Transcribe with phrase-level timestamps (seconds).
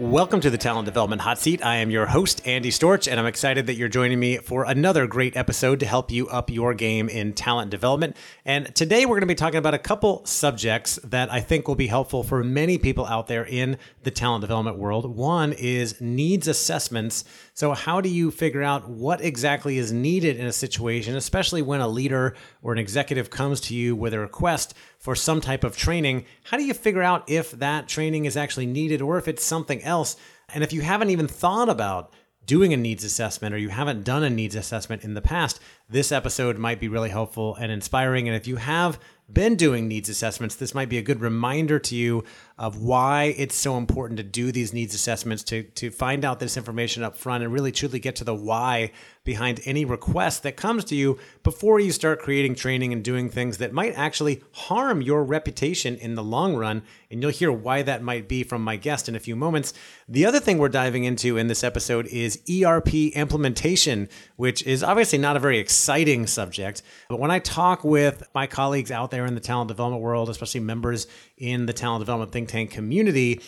[0.00, 1.66] Welcome to the Talent Development Hot Seat.
[1.66, 5.08] I am your host, Andy Storch, and I'm excited that you're joining me for another
[5.08, 8.16] great episode to help you up your game in talent development.
[8.44, 11.74] And today we're going to be talking about a couple subjects that I think will
[11.74, 15.16] be helpful for many people out there in the talent development world.
[15.16, 17.24] One is needs assessments.
[17.58, 21.80] So, how do you figure out what exactly is needed in a situation, especially when
[21.80, 25.76] a leader or an executive comes to you with a request for some type of
[25.76, 29.42] training, how do you figure out if that training is actually needed or if it's
[29.42, 30.16] something else?
[30.54, 32.14] And if you haven't even thought about
[32.46, 35.58] doing a needs assessment or you haven't done a needs assessment in the past,
[35.90, 38.28] this episode might be really helpful and inspiring.
[38.28, 41.96] And if you have been doing needs assessments, this might be a good reminder to
[41.96, 42.22] you
[42.58, 46.56] of why it's so important to do these needs assessments to to find out this
[46.56, 48.90] information up front and really truly get to the why
[49.28, 53.58] behind any request that comes to you before you start creating training and doing things
[53.58, 58.02] that might actually harm your reputation in the long run and you'll hear why that
[58.02, 59.74] might be from my guest in a few moments.
[60.08, 65.18] The other thing we're diving into in this episode is ERP implementation, which is obviously
[65.18, 69.34] not a very exciting subject, but when I talk with my colleagues out there in
[69.34, 73.40] the talent development world, especially members in the talent development think tank community.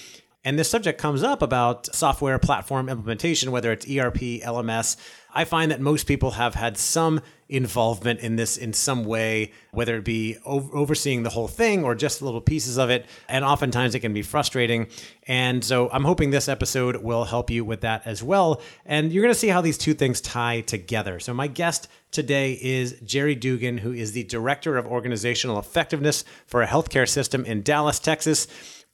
[0.43, 4.97] And this subject comes up about software platform implementation, whether it's ERP, LMS.
[5.35, 9.97] I find that most people have had some involvement in this in some way, whether
[9.97, 13.05] it be overseeing the whole thing or just little pieces of it.
[13.29, 14.87] And oftentimes it can be frustrating.
[15.27, 18.63] And so I'm hoping this episode will help you with that as well.
[18.87, 21.21] And you're going to see how these two things tie together.
[21.21, 26.63] So, my guest today is Jerry Dugan, who is the Director of Organizational Effectiveness for
[26.63, 28.47] a healthcare system in Dallas, Texas.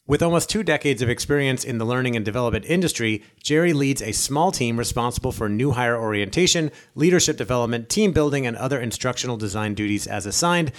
[0.08, 4.12] With almost two decades of experience in the learning and development industry, Jerry leads a
[4.12, 9.74] small team responsible for new hire orientation, leadership development, team building, and other instructional design
[9.74, 10.70] duties as assigned.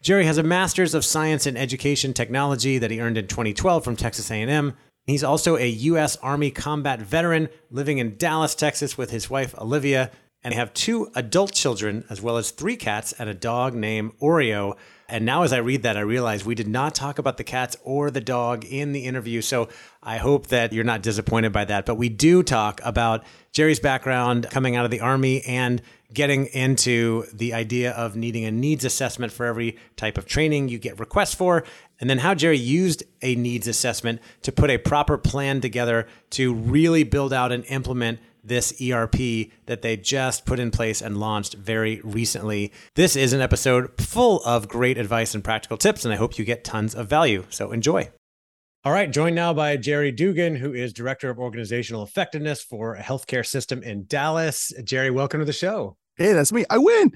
[0.00, 3.94] Jerry has a master's of science in education technology that he earned in 2012 from
[3.94, 4.76] Texas A&M.
[5.06, 6.16] He's also a U.S.
[6.16, 10.10] Army combat veteran living in Dallas, Texas with his wife Olivia,
[10.42, 14.18] and they have two adult children as well as three cats and a dog named
[14.20, 14.76] Oreo.
[15.12, 17.76] And now, as I read that, I realize we did not talk about the cats
[17.84, 19.42] or the dog in the interview.
[19.42, 19.68] So
[20.02, 21.84] I hope that you're not disappointed by that.
[21.84, 25.82] But we do talk about Jerry's background coming out of the Army and
[26.14, 30.78] getting into the idea of needing a needs assessment for every type of training you
[30.78, 31.62] get requests for,
[32.00, 36.54] and then how Jerry used a needs assessment to put a proper plan together to
[36.54, 41.54] really build out and implement this ERP that they just put in place and launched
[41.54, 42.72] very recently.
[42.94, 46.44] This is an episode full of great advice and practical tips, and I hope you
[46.44, 47.44] get tons of value.
[47.50, 48.10] So enjoy.
[48.84, 53.02] All right, joined now by Jerry Dugan, who is Director of Organizational Effectiveness for a
[53.02, 54.72] healthcare system in Dallas.
[54.82, 55.96] Jerry, welcome to the show.
[56.16, 56.64] Hey, that's me.
[56.68, 57.10] I win.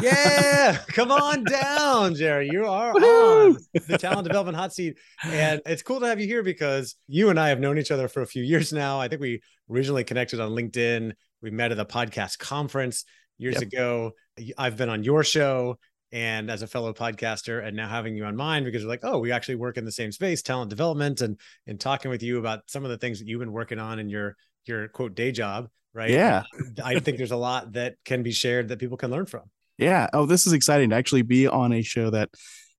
[0.00, 2.48] Yeah, come on down, Jerry.
[2.48, 4.98] You are on the talent development hot seat.
[5.24, 8.06] And it's cool to have you here because you and I have known each other
[8.06, 9.00] for a few years now.
[9.00, 11.12] I think we originally connected on LinkedIn.
[11.42, 13.04] We met at a podcast conference
[13.36, 13.62] years yep.
[13.62, 14.12] ago.
[14.56, 15.78] I've been on your show
[16.12, 19.18] and as a fellow podcaster and now having you on mine because we're like oh
[19.18, 22.60] we actually work in the same space talent development and and talking with you about
[22.68, 25.68] some of the things that you've been working on in your your quote day job
[25.96, 26.10] right?
[26.10, 26.44] Yeah.
[26.84, 29.42] I think there's a lot that can be shared that people can learn from.
[29.78, 30.08] Yeah.
[30.12, 32.30] Oh this is exciting to actually be on a show that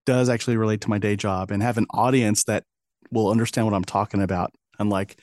[0.05, 2.63] does actually relate to my day job and have an audience that
[3.11, 4.53] will understand what i'm talking about.
[4.79, 5.19] Unlike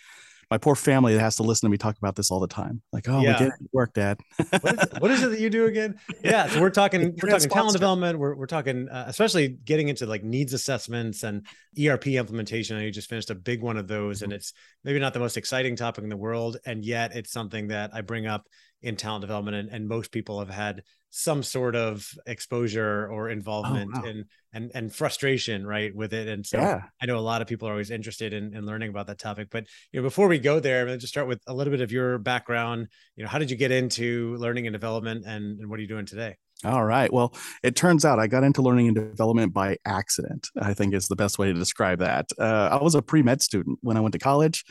[0.54, 2.80] my poor family that has to listen to me talk about this all the time.
[2.92, 3.40] Like, oh, yeah.
[3.40, 4.20] we get work, Dad.
[4.60, 5.98] what, is, what is it that you do again?
[6.22, 8.18] Yeah, so we're talking we're talking talent development.
[8.18, 11.44] We're we're talking uh, especially getting into like needs assessments and
[11.78, 12.80] ERP implementation.
[12.80, 14.36] You just finished a big one of those, and mm-hmm.
[14.36, 14.54] it's
[14.84, 18.00] maybe not the most exciting topic in the world, and yet it's something that I
[18.00, 18.46] bring up
[18.84, 20.82] in talent development, and, and most people have had
[21.16, 24.08] some sort of exposure or involvement oh, wow.
[24.08, 26.82] and and and frustration right with it and so yeah.
[27.00, 29.46] i know a lot of people are always interested in, in learning about that topic
[29.48, 31.92] but you know before we go there i'm just start with a little bit of
[31.92, 35.78] your background you know how did you get into learning and development and, and what
[35.78, 36.34] are you doing today
[36.64, 37.12] all right.
[37.12, 40.48] Well, it turns out I got into learning and development by accident.
[40.58, 42.30] I think is the best way to describe that.
[42.38, 44.64] Uh, I was a pre med student when I went to college,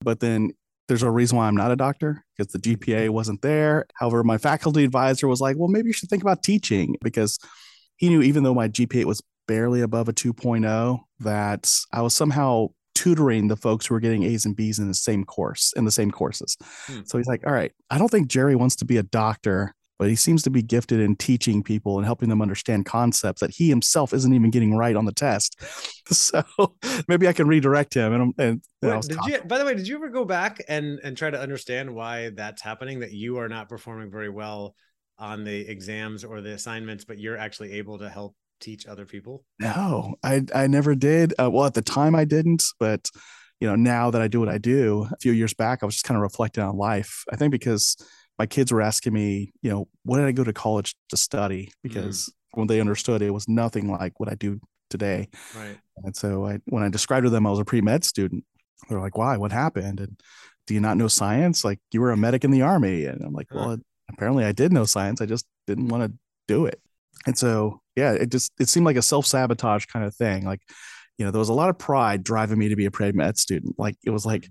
[0.00, 0.52] but then
[0.90, 3.86] there's a reason why I'm not a doctor because the GPA wasn't there.
[3.94, 7.38] However, my faculty advisor was like, well, maybe you should think about teaching because
[7.96, 12.70] he knew even though my GPA was barely above a 2.0, that I was somehow
[12.96, 15.92] tutoring the folks who were getting A's and B's in the same course, in the
[15.92, 16.56] same courses.
[16.86, 17.02] Hmm.
[17.04, 20.08] So he's like, all right, I don't think Jerry wants to be a doctor but
[20.08, 23.68] he seems to be gifted in teaching people and helping them understand concepts that he
[23.68, 25.60] himself isn't even getting right on the test.
[26.10, 26.42] So
[27.06, 28.12] maybe I can redirect him.
[28.12, 31.16] And, and Wait, did you, by the way, did you ever go back and and
[31.16, 32.98] try to understand why that's happening?
[32.98, 34.74] That you are not performing very well
[35.20, 39.44] on the exams or the assignments, but you're actually able to help teach other people?
[39.60, 41.32] No, I I never did.
[41.38, 43.08] Uh, well, at the time I didn't, but
[43.60, 45.94] you know now that I do what I do, a few years back I was
[45.94, 47.22] just kind of reflecting on life.
[47.30, 47.96] I think because
[48.40, 51.66] my kids were asking me, you know, what did I go to college to study?
[51.66, 51.88] Mm-hmm.
[51.88, 54.58] Because mm when they understood it was nothing like what I do
[54.88, 55.28] today.
[55.56, 55.78] Right.
[56.02, 58.42] And so I, when I described to them I was a pre med student,
[58.88, 59.36] they're like, "Why?
[59.36, 60.20] What happened?" And
[60.66, 61.64] do you not know science?
[61.64, 63.64] Like you were a medic in the army, and I'm like, huh.
[63.64, 63.78] "Well,
[64.12, 65.20] apparently I did know science.
[65.20, 66.80] I just didn't want to do it."
[67.24, 70.44] And so yeah, it just it seemed like a self sabotage kind of thing.
[70.44, 70.62] Like,
[71.16, 73.38] you know, there was a lot of pride driving me to be a pre med
[73.38, 73.76] student.
[73.78, 74.48] Like it was like,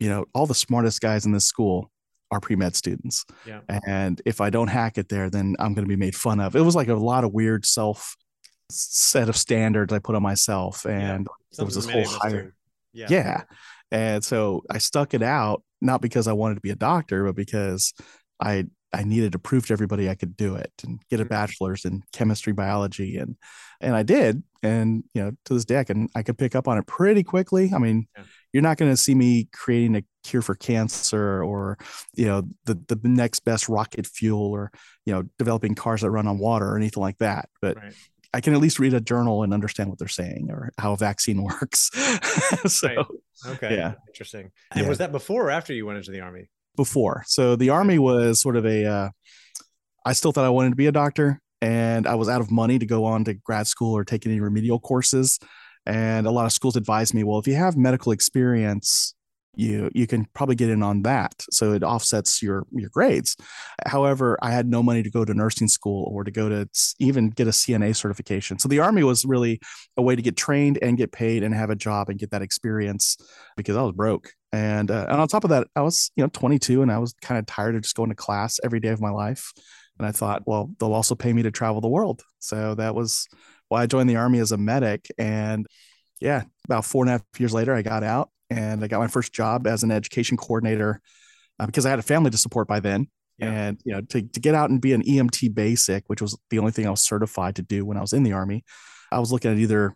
[0.00, 1.92] you know, all the smartest guys in this school
[2.30, 3.24] are pre-med students.
[3.46, 3.60] Yeah.
[3.86, 6.56] And if I don't hack it there, then I'm going to be made fun of.
[6.56, 8.16] It was like a lot of weird self
[8.70, 10.84] set of standards I put on myself.
[10.86, 11.56] And yeah.
[11.56, 12.54] there was this whole higher.
[12.92, 13.06] Yeah.
[13.10, 13.42] yeah.
[13.90, 17.36] And so I stuck it out, not because I wanted to be a doctor, but
[17.36, 17.94] because
[18.40, 21.28] I I needed to prove to everybody I could do it and get a mm-hmm.
[21.28, 23.36] bachelor's in chemistry, biology, and
[23.80, 24.42] and I did.
[24.62, 27.22] And you know, to this day, I can I could pick up on it pretty
[27.22, 27.70] quickly.
[27.74, 28.24] I mean, yeah.
[28.52, 31.78] you're not going to see me creating a cure for cancer or
[32.14, 34.70] you know the the next best rocket fuel or
[35.04, 37.48] you know developing cars that run on water or anything like that.
[37.60, 37.94] But right.
[38.34, 40.96] I can at least read a journal and understand what they're saying or how a
[40.96, 41.90] vaccine works.
[42.66, 43.06] so, right.
[43.46, 44.50] okay, yeah, interesting.
[44.72, 44.88] And yeah.
[44.88, 46.50] was that before or after you went into the army?
[46.76, 47.24] Before.
[47.26, 48.84] So the army was sort of a.
[48.84, 49.08] Uh,
[50.04, 52.78] I still thought I wanted to be a doctor, and I was out of money
[52.78, 55.38] to go on to grad school or take any remedial courses.
[55.86, 59.14] And a lot of schools advised me, well, if you have medical experience,
[59.56, 63.36] you you can probably get in on that so it offsets your your grades.
[63.86, 66.68] However i had no money to go to nursing school or to go to
[66.98, 68.58] even get a cna certification.
[68.58, 69.60] So the army was really
[69.96, 72.42] a way to get trained and get paid and have a job and get that
[72.42, 73.16] experience
[73.56, 74.32] because i was broke.
[74.52, 77.14] And uh, and on top of that i was you know 22 and i was
[77.22, 79.52] kind of tired of just going to class every day of my life.
[79.98, 82.22] And i thought well they'll also pay me to travel the world.
[82.40, 83.26] So that was
[83.68, 85.08] why i joined the army as a medic.
[85.18, 85.66] And
[86.20, 89.08] yeah about four and a half years later i got out and I got my
[89.08, 91.00] first job as an education coordinator
[91.58, 93.08] uh, because I had a family to support by then.
[93.38, 93.50] Yeah.
[93.50, 96.58] And you know, to, to get out and be an EMT basic, which was the
[96.58, 98.64] only thing I was certified to do when I was in the army,
[99.12, 99.94] I was looking at either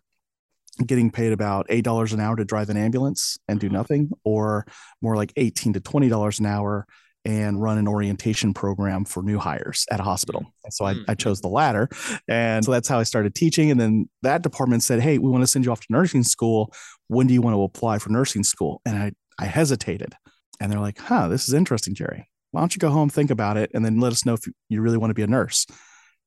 [0.85, 3.75] getting paid about eight dollars an hour to drive an ambulance and do mm-hmm.
[3.75, 4.65] nothing, or
[5.01, 6.85] more like eighteen to twenty dollars an hour
[7.23, 10.43] and run an orientation program for new hires at a hospital.
[10.63, 11.13] And so I, I, mm-hmm.
[11.13, 11.87] chose the latter.
[12.27, 13.69] And so that's how I started teaching.
[13.69, 16.73] And then that department said, Hey, we want to send you off to nursing school.
[17.11, 18.81] When do you want to apply for nursing school?
[18.85, 20.13] And I, I hesitated.
[20.59, 22.29] And they're like, Huh, this is interesting, Jerry.
[22.51, 24.81] Why don't you go home, think about it, and then let us know if you
[24.81, 25.65] really want to be a nurse?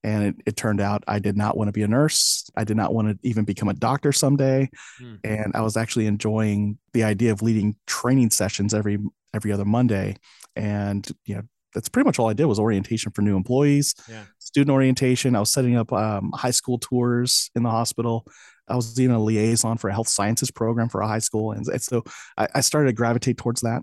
[0.03, 2.51] And it, it turned out I did not want to be a nurse.
[2.57, 4.69] I did not want to even become a doctor someday.
[5.01, 5.21] Mm.
[5.25, 8.99] And I was actually enjoying the idea of leading training sessions every
[9.33, 10.17] every other Monday
[10.57, 11.43] and you know
[11.75, 14.23] that's pretty much all I did was orientation for new employees, yeah.
[14.39, 15.35] student orientation.
[15.35, 18.25] I was setting up um, high school tours in the hospital.
[18.69, 21.67] I was even a liaison for a health sciences program for a high school, and,
[21.67, 22.03] and so
[22.37, 23.83] I, I, started to gravitate towards that.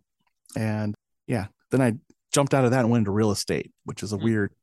[0.56, 0.96] And
[1.28, 1.94] yeah, then I
[2.34, 4.26] jumped out of that and went into real estate, which is a mm-hmm.
[4.26, 4.54] weird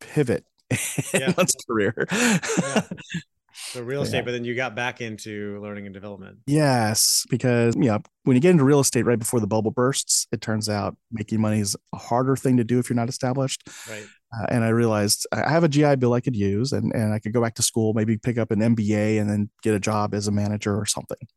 [0.00, 0.44] pivot
[1.12, 2.06] in one's career.
[2.12, 2.82] Yeah.
[3.54, 4.22] So real estate, yeah.
[4.22, 6.38] but then you got back into learning and development.
[6.46, 10.26] Yes, because you know when you get into real estate right before the bubble bursts,
[10.32, 13.62] it turns out making money is a harder thing to do if you're not established.
[13.88, 14.06] Right.
[14.36, 17.20] Uh, and I realized I have a GI Bill I could use, and and I
[17.20, 20.14] could go back to school, maybe pick up an MBA, and then get a job
[20.14, 21.28] as a manager or something.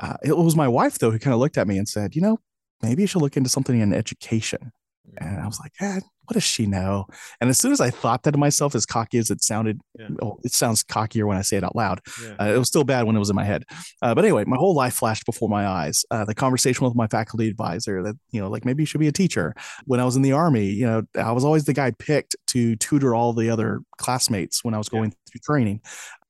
[0.00, 2.22] Uh, it was my wife though who kind of looked at me and said, you
[2.22, 2.38] know,
[2.82, 4.70] maybe you should look into something in education.
[5.16, 7.06] And I was like, eh, what does she know?
[7.40, 10.08] And as soon as I thought that to myself, as cocky as it sounded, yeah.
[10.20, 12.00] well, it sounds cockier when I say it out loud.
[12.22, 12.34] Yeah.
[12.38, 13.64] Uh, it was still bad when it was in my head.
[14.02, 16.04] Uh, but anyway, my whole life flashed before my eyes.
[16.10, 19.08] Uh, the conversation with my faculty advisor that, you know, like maybe you should be
[19.08, 19.54] a teacher.
[19.86, 22.76] When I was in the army, you know, I was always the guy picked to
[22.76, 25.30] tutor all the other classmates when I was going yeah.
[25.30, 25.80] through training.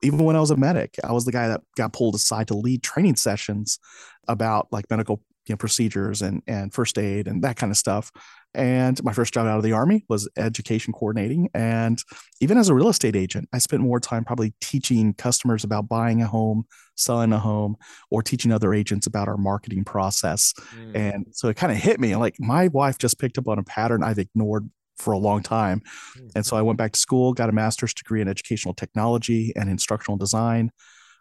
[0.03, 2.55] Even when I was a medic, I was the guy that got pulled aside to
[2.55, 3.81] lead training sessions
[4.29, 8.13] about like medical you know, procedures and and first aid and that kind of stuff.
[8.55, 11.51] And my first job out of the army was education coordinating.
[11.55, 12.03] And
[12.41, 16.23] even as a real estate agent, I spent more time probably teaching customers about buying
[16.23, 16.65] a home,
[16.97, 17.77] selling a home,
[18.11, 20.55] or teaching other agents about our marketing process.
[20.75, 20.97] Mm.
[20.97, 23.65] And so it kind of hit me like my wife just picked up on a
[23.65, 25.83] pattern I've ignored for a long time.
[26.19, 26.31] Mm.
[26.37, 29.69] And so I went back to school, got a master's degree in educational technology and
[29.69, 30.71] instructional design.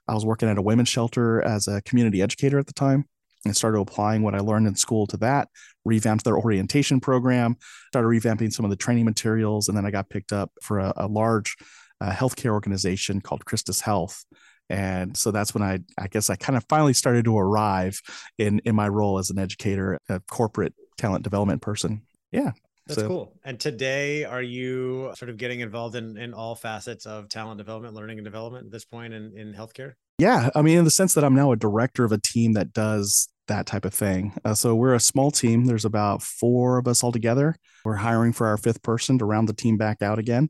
[0.07, 3.05] I was working at a women's shelter as a community educator at the time
[3.47, 5.49] and started applying what I learned in school to that,
[5.85, 10.09] revamped their orientation program, started revamping some of the training materials, and then I got
[10.09, 11.55] picked up for a, a large
[12.01, 14.25] uh, healthcare organization called Christus Health.
[14.69, 18.01] And so that's when I, I guess I kind of finally started to arrive
[18.37, 22.01] in in my role as an educator, a corporate talent development person.
[22.31, 22.51] Yeah.
[22.87, 23.07] That's so.
[23.07, 23.33] cool.
[23.43, 27.95] And today, are you sort of getting involved in, in all facets of talent development,
[27.95, 29.93] learning and development at this point in, in healthcare?
[30.19, 30.49] Yeah.
[30.55, 33.29] I mean, in the sense that I'm now a director of a team that does
[33.47, 34.33] that type of thing.
[34.45, 35.65] Uh, so we're a small team.
[35.65, 37.55] There's about four of us all together.
[37.85, 40.49] We're hiring for our fifth person to round the team back out again.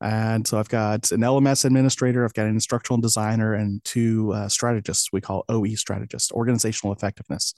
[0.00, 4.48] And so I've got an LMS administrator, I've got an instructional designer, and two uh,
[4.48, 7.54] strategists we call OE strategists, organizational effectiveness.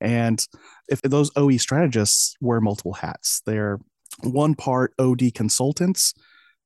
[0.00, 0.44] And
[0.88, 3.78] if those OE strategists wear multiple hats, they're
[4.22, 6.12] one part OD consultants,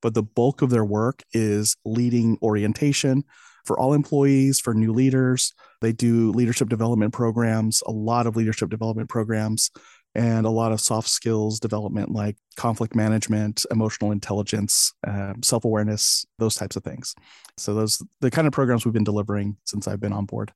[0.01, 3.23] but the bulk of their work is leading orientation,
[3.65, 5.53] for all employees, for new leaders.
[5.81, 9.71] They do leadership development programs, a lot of leadership development programs,
[10.15, 16.27] and a lot of soft skills development like conflict management, emotional intelligence, um, self awareness,
[16.39, 17.15] those types of things.
[17.57, 20.53] So, those the kind of programs we've been delivering since I've been on board.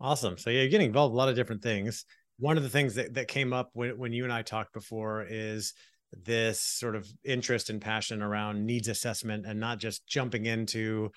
[0.00, 0.38] Awesome.
[0.38, 2.04] So, yeah, you're getting involved in a lot of different things.
[2.38, 5.26] One of the things that, that came up when, when you and I talked before
[5.28, 5.74] is
[6.12, 11.10] this sort of interest and passion around needs assessment and not just jumping into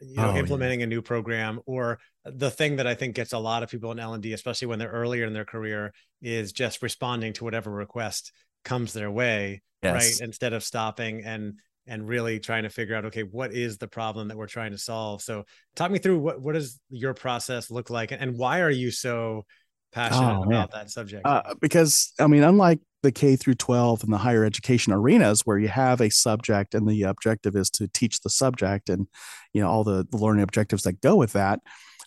[0.00, 0.84] you know, oh, implementing yeah.
[0.84, 3.98] a new program or the thing that I think gets a lot of people in
[3.98, 8.32] L&D, especially when they're earlier in their career, is just responding to whatever request
[8.64, 9.94] comes their way, yes.
[9.94, 10.26] right?
[10.26, 11.54] Instead of stopping and
[11.86, 14.78] and really trying to figure out, okay, what is the problem that we're trying to
[14.78, 15.22] solve?
[15.22, 18.90] So talk me through what what does your process look like and why are you
[18.90, 19.46] so
[19.92, 21.26] passionate oh, about that subject?
[21.26, 25.58] Uh, because I mean, unlike the K through 12 and the higher education arenas where
[25.58, 29.06] you have a subject and the objective is to teach the subject and
[29.52, 31.60] you know all the, the learning objectives that go with that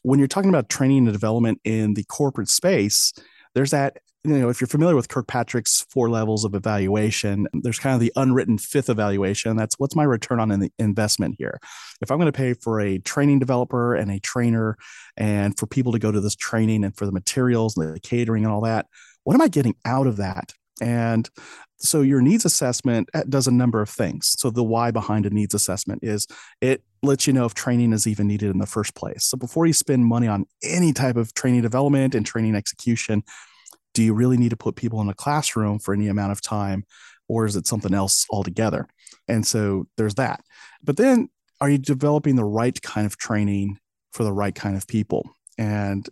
[0.04, 3.14] when you're talking about training and development in the corporate space
[3.56, 7.96] there's that you know if you're familiar with kirkpatrick's four levels of evaluation there's kind
[7.96, 11.60] of the unwritten fifth evaluation that's what's my return on the investment here
[12.02, 14.78] if i'm going to pay for a training developer and a trainer
[15.18, 18.44] and for people to go to this training and for the materials and the catering
[18.44, 18.86] and all that
[19.24, 21.30] what am i getting out of that and
[21.78, 24.36] so your needs assessment does a number of things.
[24.38, 26.28] So the why behind a needs assessment is
[26.60, 29.26] it lets you know if training is even needed in the first place.
[29.26, 33.24] So before you spend money on any type of training development and training execution,
[33.94, 36.86] do you really need to put people in a classroom for any amount of time
[37.28, 38.88] or is it something else altogether?
[39.28, 40.42] And so there's that.
[40.84, 41.30] But then
[41.60, 43.78] are you developing the right kind of training
[44.12, 45.30] for the right kind of people?
[45.58, 46.08] And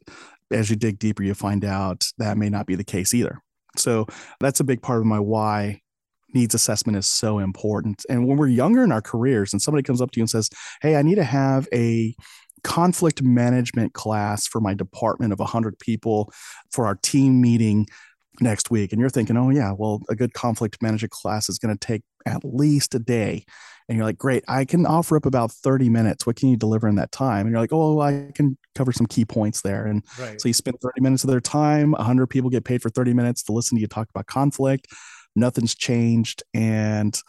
[0.52, 3.42] as you dig deeper, you find out that may not be the case either.
[3.76, 4.08] So
[4.40, 5.82] that's a big part of my why
[6.34, 8.06] needs assessment is so important.
[8.10, 10.50] And when we're younger in our careers and somebody comes up to you and says,
[10.82, 12.16] Hey, I need to have a
[12.64, 16.32] conflict management class for my department of 100 people
[16.72, 17.88] for our team meeting
[18.42, 18.92] next week.
[18.92, 22.04] And you're thinking, oh, yeah, well, a good conflict management class is going to take
[22.26, 23.46] at least a day.
[23.88, 26.26] And you're like, great, I can offer up about 30 minutes.
[26.26, 27.48] What can you deliver in that time?
[27.48, 29.86] And you're like, oh, I can cover some key points there.
[29.86, 30.40] And right.
[30.40, 31.92] so you spend 30 minutes of their time.
[31.94, 34.88] 100 people get paid for 30 minutes to listen to you talk about conflict.
[35.36, 36.44] Nothing's changed.
[36.54, 37.20] And,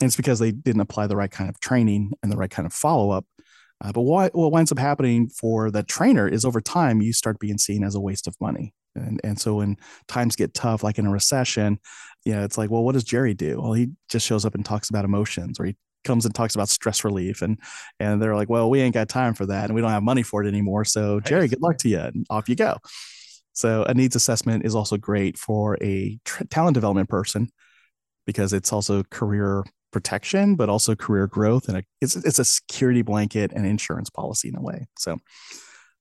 [0.00, 2.66] and it's because they didn't apply the right kind of training and the right kind
[2.66, 3.26] of follow up.
[3.84, 7.38] Uh, but what, what winds up happening for the trainer is over time, you start
[7.38, 8.72] being seen as a waste of money.
[8.94, 9.76] And, and so when
[10.08, 11.78] times get tough, like in a recession,
[12.24, 13.60] you know, it's like, well, what does Jerry do?
[13.60, 16.68] Well, he just shows up and talks about emotions or he comes and talks about
[16.68, 17.58] stress relief and
[17.98, 20.22] and they're like well we ain't got time for that and we don't have money
[20.22, 22.76] for it anymore so jerry good luck to you and off you go
[23.54, 26.18] so a needs assessment is also great for a
[26.50, 27.48] talent development person
[28.26, 33.00] because it's also career protection but also career growth and a, it's it's a security
[33.00, 35.16] blanket and insurance policy in a way so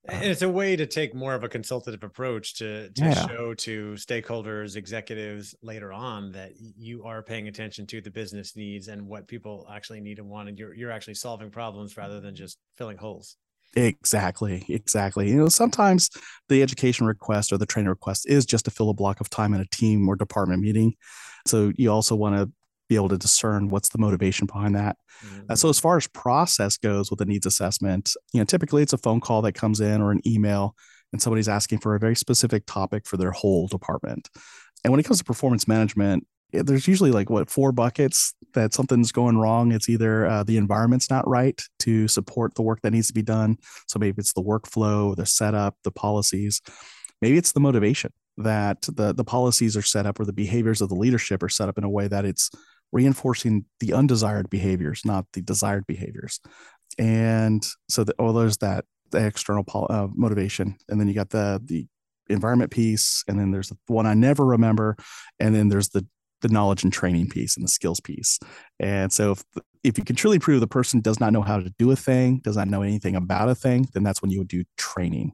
[0.10, 3.28] uh, and it's a way to take more of a consultative approach to, to yeah.
[3.28, 8.90] show to stakeholders, executives later on that you are paying attention to the business needs
[8.90, 12.36] and what people actually need and want, and you're you're actually solving problems rather than
[12.36, 13.38] just filling holes.
[13.76, 15.30] Exactly, exactly.
[15.30, 16.10] You know, sometimes
[16.50, 19.54] the education request or the training request is just to fill a block of time
[19.54, 20.96] in a team or department meeting.
[21.48, 22.52] So you also want to
[22.94, 24.98] be able to discern what's the motivation behind that.
[25.26, 25.52] Mm-hmm.
[25.52, 28.94] Uh, so as far as process goes with the needs assessment, you know, typically it's
[28.94, 30.76] a phone call that comes in or an email
[31.12, 34.30] and somebody's asking for a very specific topic for their whole department.
[34.84, 39.12] And when it comes to performance management, there's usually like what four buckets that something's
[39.12, 39.72] going wrong.
[39.72, 43.24] It's either uh, the environment's not right to support the work that needs to be
[43.24, 43.58] done.
[43.88, 46.62] So maybe it's the workflow, the setup, the policies.
[47.22, 50.90] Maybe it's the motivation that the the policies are set up or the behaviors of
[50.90, 52.50] the leadership are set up in a way that it's
[52.94, 56.40] reinforcing the undesired behaviors, not the desired behaviors.
[56.98, 61.60] And so, the, oh, there's that the external uh, motivation, and then you got the
[61.66, 61.88] the
[62.30, 64.96] environment piece, and then there's the one I never remember,
[65.40, 66.06] and then there's the
[66.42, 68.40] the knowledge and training piece and the skills piece.
[68.80, 69.44] And so, if
[69.84, 72.40] if you can truly prove the person does not know how to do a thing,
[72.44, 75.34] does not know anything about a thing, then that's when you would do training.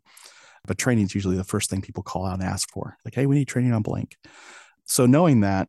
[0.65, 2.97] But training is usually the first thing people call out and ask for.
[3.03, 4.17] Like, hey, we need training on blank.
[4.85, 5.67] So knowing that,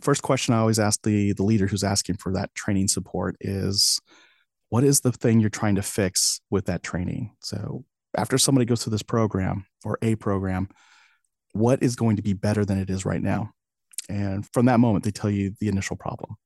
[0.00, 4.00] first question I always ask the the leader who's asking for that training support is
[4.68, 7.32] what is the thing you're trying to fix with that training?
[7.40, 7.84] So
[8.16, 10.68] after somebody goes through this program or a program,
[11.52, 13.50] what is going to be better than it is right now?
[14.08, 16.36] And from that moment, they tell you the initial problem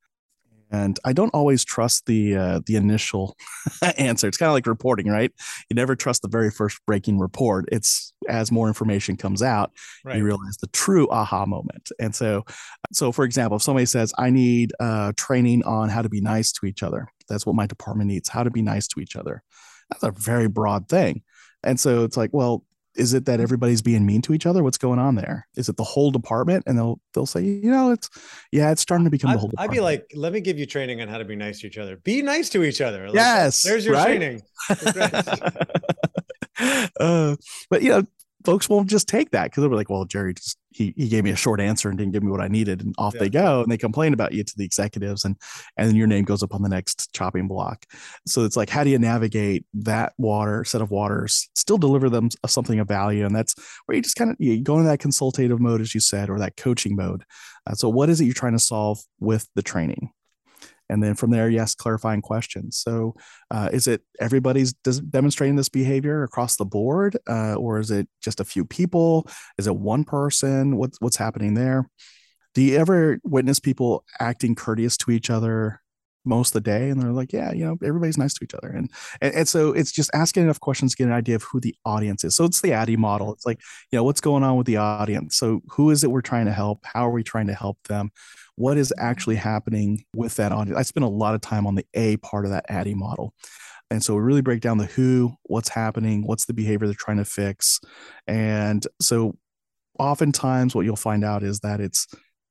[0.70, 3.36] and I don't always trust the uh, the initial
[3.98, 4.28] answer.
[4.28, 5.32] It's kind of like reporting, right?
[5.68, 7.66] You never trust the very first breaking report.
[7.72, 9.72] It's as more information comes out,
[10.04, 10.16] right.
[10.16, 11.90] you realize the true aha moment.
[11.98, 12.44] And so,
[12.92, 16.52] so for example, if somebody says, "I need uh, training on how to be nice
[16.52, 18.28] to each other," that's what my department needs.
[18.28, 19.42] How to be nice to each other.
[19.90, 21.22] That's a very broad thing.
[21.62, 22.64] And so it's like, well,
[22.98, 24.62] is it that everybody's being mean to each other?
[24.62, 25.46] What's going on there?
[25.56, 26.64] Is it the whole department?
[26.66, 28.10] And they'll they'll say, you know, it's
[28.52, 29.48] yeah, it's starting to become I'd, the whole.
[29.48, 29.70] Department.
[29.70, 31.78] I'd be like, let me give you training on how to be nice to each
[31.78, 31.96] other.
[31.96, 33.06] Be nice to each other.
[33.06, 34.06] Like, yes, there's your right?
[34.06, 34.42] training.
[37.00, 37.36] uh,
[37.70, 38.02] but you know,
[38.44, 41.24] folks won't just take that because they'll be like, well, Jerry just he, he gave
[41.24, 43.20] me a short answer and didn't give me what I needed, and off yeah.
[43.20, 45.36] they go, and they complain about you to the executives, and
[45.76, 47.86] and then your name goes up on the next chopping block.
[48.26, 52.28] So it's like, how do you navigate that water set of waters, still deliver them
[52.46, 53.54] something of value, and that's
[53.86, 56.38] where you just kind of you go into that consultative mode, as you said, or
[56.38, 57.24] that coaching mode.
[57.66, 60.10] Uh, so what is it you're trying to solve with the training?
[60.88, 62.76] And then from there ask clarifying questions.
[62.78, 63.14] So
[63.50, 68.40] uh, is it everybody's demonstrating this behavior across the board uh, or is it just
[68.40, 69.28] a few people?
[69.58, 70.76] Is it one person?
[70.76, 71.88] What's what's happening there?
[72.54, 75.80] Do you ever witness people acting courteous to each other
[76.28, 78.68] most of the day and they're like yeah you know everybody's nice to each other.
[78.68, 81.60] And, and and so it's just asking enough questions to get an idea of who
[81.60, 82.36] the audience is.
[82.36, 83.32] So it's the ADDIE model.
[83.32, 83.60] It's like
[83.90, 85.36] you know what's going on with the audience?
[85.36, 86.84] So who is it we're trying to help?
[86.84, 88.10] How are we trying to help them?
[88.56, 91.86] What is actually happening with that audience i spend a lot of time on the
[91.94, 93.34] a part of that ADDIE model.
[93.90, 97.16] And so we really break down the who what's happening what's the behavior they're trying
[97.18, 97.80] to fix.
[98.26, 99.36] And so
[99.98, 102.06] oftentimes what you'll find out is that it's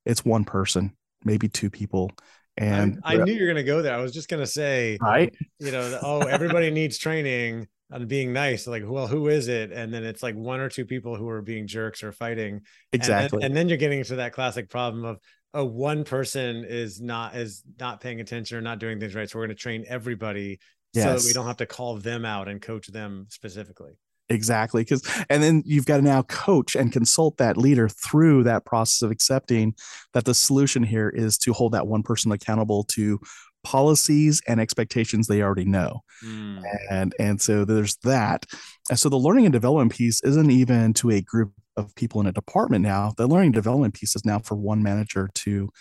[0.06, 2.12] it's one person maybe two people
[2.58, 3.93] and I, I knew you were going to go there.
[3.93, 5.34] I was just going to say, right?
[5.60, 8.67] You know, oh, everybody needs training on being nice.
[8.67, 9.72] Like, well, who is it?
[9.72, 12.62] And then it's like one or two people who are being jerks or fighting.
[12.91, 13.38] Exactly.
[13.38, 15.17] And then, and then you're getting into that classic problem of,
[15.54, 19.30] oh, one person is not is not paying attention or not doing things right.
[19.30, 20.60] So we're going to train everybody
[20.93, 21.04] yes.
[21.04, 23.93] so that we don't have to call them out and coach them specifically.
[24.30, 24.82] Exactly.
[24.82, 29.02] Because, and then you've got to now coach and consult that leader through that process
[29.02, 29.74] of accepting
[30.13, 33.20] that the solution here is to hold that one person accountable to
[33.63, 36.02] policies and expectations they already know.
[36.26, 36.63] Mm.
[36.90, 38.46] And, and so there's that.
[38.90, 42.28] And so the learning and development piece isn't even to a group of people in
[42.28, 43.13] a department now.
[43.18, 45.72] The learning and development piece is now for one manager to, you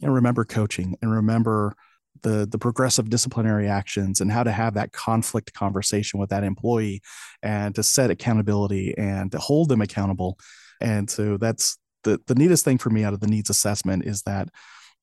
[0.00, 1.74] know, remember coaching and remember
[2.22, 7.00] the the progressive disciplinary actions and how to have that conflict conversation with that employee
[7.42, 10.38] and to set accountability and to hold them accountable
[10.80, 14.22] and so that's the the neatest thing for me out of the needs assessment is
[14.22, 14.48] that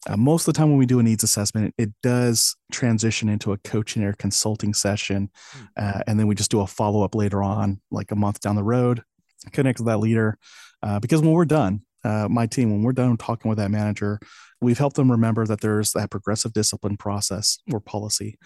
[0.10, 3.54] uh, most of the time when we do a needs assessment it, does transition into
[3.54, 5.66] a coaching or consulting session hmm.
[5.78, 8.64] uh, and then we just do a follow-up later on like a month down the
[8.64, 9.04] road
[9.52, 10.38] connect with that leader
[10.82, 14.20] uh, because when we're done uh, my team, when we're done talking with that manager,
[14.64, 18.38] we've helped them remember that there's that progressive discipline process or policy.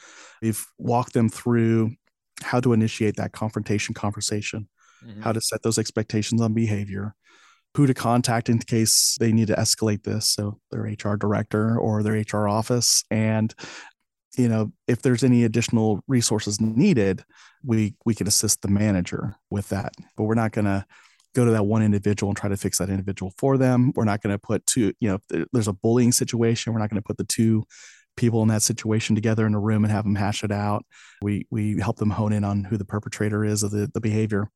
[0.42, 1.96] We've walked them through
[2.42, 4.68] how to initiate that confrontation conversation,
[5.06, 5.22] mm-hmm.
[5.22, 7.16] how to set those expectations on behavior,
[7.76, 10.30] who to contact in case they need to escalate this.
[10.30, 13.04] So their HR director or their HR office.
[13.12, 13.54] And
[14.38, 17.24] you know if there's any additional resources needed
[17.64, 20.86] we we can assist the manager with that but we're not going to
[21.36, 23.92] go to that one individual and try to fix that individual for them.
[23.96, 26.74] We're not going to put two you know there's a bullying situation.
[26.74, 27.64] We're not going to put the two
[28.16, 30.86] people in that situation together in a room and have them hash it out.
[31.22, 34.50] We we help them hone in on who the perpetrator is of the, the behavior.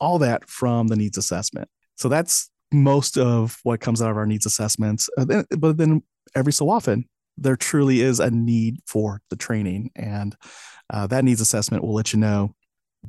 [0.00, 1.68] All that from the needs assessment.
[1.96, 5.08] So that's most of what comes out of our needs assessments.
[5.18, 6.02] Uh, but then
[6.34, 7.04] every so often
[7.36, 9.90] there truly is a need for the training.
[9.96, 10.36] And
[10.90, 12.54] uh, that needs assessment will let you know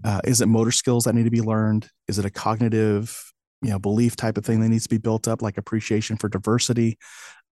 [0.03, 1.87] uh, is it motor skills that need to be learned?
[2.07, 3.15] Is it a cognitive,
[3.61, 6.29] you know, belief type of thing that needs to be built up, like appreciation for
[6.29, 6.97] diversity?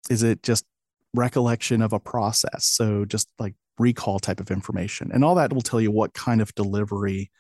[0.10, 0.66] Is it just
[1.14, 2.66] recollection of a process?
[2.66, 6.42] So just like recall type of information, and all that will tell you what kind
[6.42, 7.32] of delivery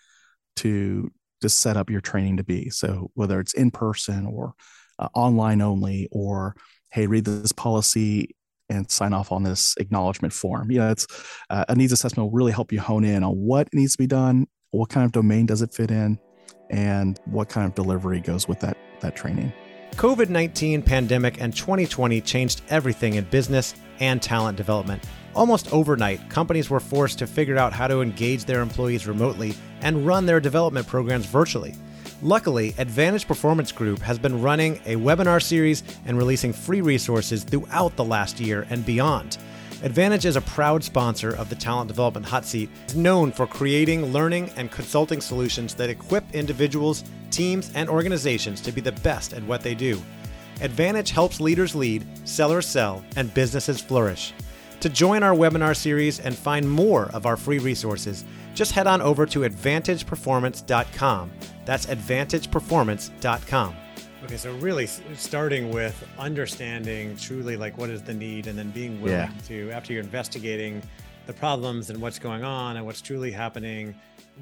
[0.57, 1.11] to
[1.41, 2.69] to set up your training to be.
[2.69, 4.53] So whether it's in person or
[4.99, 6.55] uh, online only, or
[6.91, 8.35] hey, read this policy
[8.69, 10.71] and sign off on this acknowledgement form.
[10.71, 11.07] You know, it's
[11.49, 14.07] uh, a needs assessment will really help you hone in on what needs to be
[14.07, 16.19] done, what kind of domain does it fit in,
[16.69, 19.53] and what kind of delivery goes with that that training.
[19.95, 25.03] COVID-19 pandemic and 2020 changed everything in business and talent development.
[25.35, 30.05] Almost overnight, companies were forced to figure out how to engage their employees remotely and
[30.05, 31.75] run their development programs virtually.
[32.21, 37.95] Luckily, Advantage Performance Group has been running a webinar series and releasing free resources throughout
[37.95, 39.37] the last year and beyond.
[39.83, 44.13] Advantage is a proud sponsor of the Talent Development Hot Seat, it's known for creating
[44.13, 49.41] learning and consulting solutions that equip individuals, teams, and organizations to be the best at
[49.43, 49.99] what they do.
[50.61, 54.33] Advantage helps leaders lead, sellers sell, and businesses flourish.
[54.81, 59.01] To join our webinar series and find more of our free resources, just head on
[59.01, 61.31] over to advantageperformance.com.
[61.65, 63.75] That's advantageperformance.com.
[64.31, 69.01] Okay, so really starting with understanding truly like what is the need and then being
[69.01, 69.29] willing yeah.
[69.47, 70.81] to, after you're investigating
[71.25, 73.93] the problems and what's going on and what's truly happening,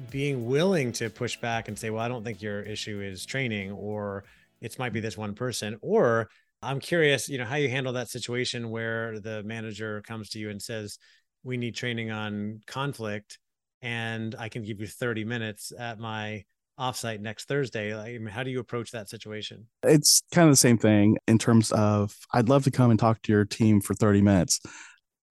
[0.08, 3.72] being willing to push back and say, well, I don't think your issue is training
[3.72, 4.22] or
[4.60, 5.76] it might be this one person.
[5.82, 6.30] Or
[6.62, 10.50] I'm curious, you know, how you handle that situation where the manager comes to you
[10.50, 11.00] and says,
[11.42, 13.40] we need training on conflict
[13.82, 16.44] and I can give you 30 minutes at my
[16.80, 17.94] offsite next Thursday.
[17.94, 19.66] I mean, how do you approach that situation?
[19.82, 23.20] It's kind of the same thing in terms of I'd love to come and talk
[23.22, 24.60] to your team for 30 minutes.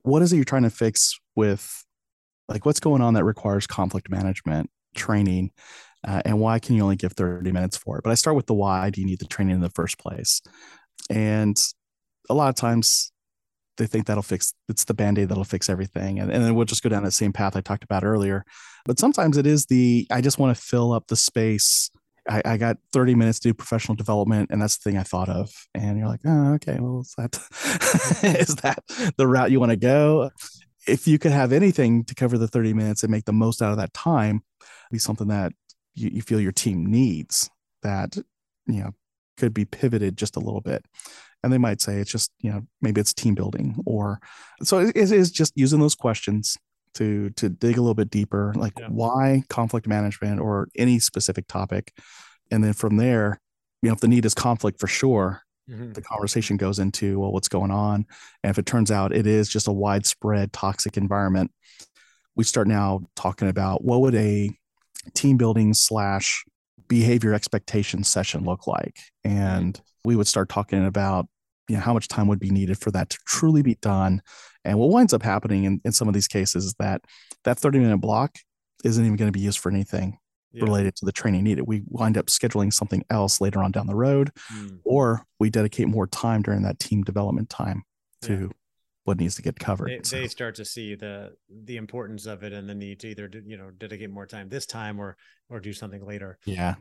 [0.03, 1.83] What is it you're trying to fix with
[2.47, 5.51] like what's going on that requires conflict management training?
[6.07, 8.03] Uh, and why can you only give 30 minutes for it?
[8.03, 10.41] But I start with the why do you need the training in the first place?
[11.09, 11.59] And
[12.29, 13.11] a lot of times
[13.79, 16.83] they think that'll fix it's the band-aid that'll fix everything and, and then we'll just
[16.83, 18.45] go down that same path i talked about earlier.
[18.85, 21.89] But sometimes it is the i just want to fill up the space.
[22.29, 25.29] I, I, got 30 minutes to do professional development and that's the thing i thought
[25.29, 25.49] of.
[25.73, 27.39] And you're like oh okay well is that
[28.39, 28.83] is that
[29.17, 30.29] the route you want to go?
[30.87, 33.71] If you could have anything to cover the 30 minutes and make the most out
[33.71, 34.43] of that time
[34.91, 35.53] be something that
[35.93, 37.49] you, you feel your team needs
[37.83, 38.15] that
[38.67, 38.91] you know
[39.37, 40.85] could be pivoted just a little bit
[41.43, 44.19] and they might say it's just you know maybe it's team building or
[44.63, 46.57] so it is just using those questions
[46.93, 48.87] to to dig a little bit deeper like yeah.
[48.87, 51.93] why conflict management or any specific topic
[52.51, 53.39] and then from there
[53.81, 55.91] you know if the need is conflict for sure mm-hmm.
[55.93, 58.05] the conversation goes into well what's going on
[58.43, 61.51] and if it turns out it is just a widespread toxic environment
[62.35, 64.49] we start now talking about what would a
[65.13, 66.43] team building slash
[66.89, 71.27] behavior expectation session look like and we would start talking about
[71.69, 74.21] you know how much time would be needed for that to truly be done
[74.65, 77.01] and what winds up happening in, in some of these cases is that
[77.45, 78.35] that 30 minute block
[78.83, 80.17] isn't even going to be used for anything
[80.51, 80.63] yeah.
[80.63, 83.95] related to the training needed we wind up scheduling something else later on down the
[83.95, 84.79] road mm.
[84.83, 87.83] or we dedicate more time during that team development time
[88.23, 88.47] to yeah.
[89.09, 90.15] What needs to get covered they, so.
[90.17, 93.57] they, start to see the the importance of it and the need to either you
[93.57, 95.17] know dedicate more time this time or
[95.49, 96.75] or do something later yeah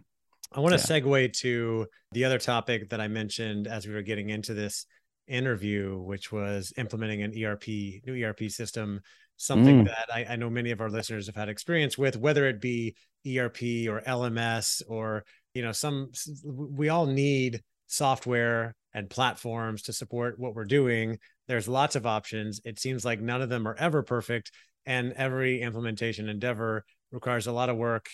[0.53, 1.01] I want to yeah.
[1.01, 4.87] segue to the other topic that I mentioned as we were getting into this
[5.27, 7.69] interview, which was implementing an ERP,
[8.07, 9.01] new ERP system,
[9.37, 9.87] something mm.
[9.87, 12.97] that I, I, know many of our listeners have had experience with, whether it be
[13.27, 16.13] ERP or LMS or, you know, some,
[16.45, 21.19] we all need software and platforms to support what we're doing.
[21.49, 22.61] There's lots of options.
[22.65, 24.53] It seems like none of them are ever perfect.
[24.87, 28.09] And every implementation endeavor requires a lot of work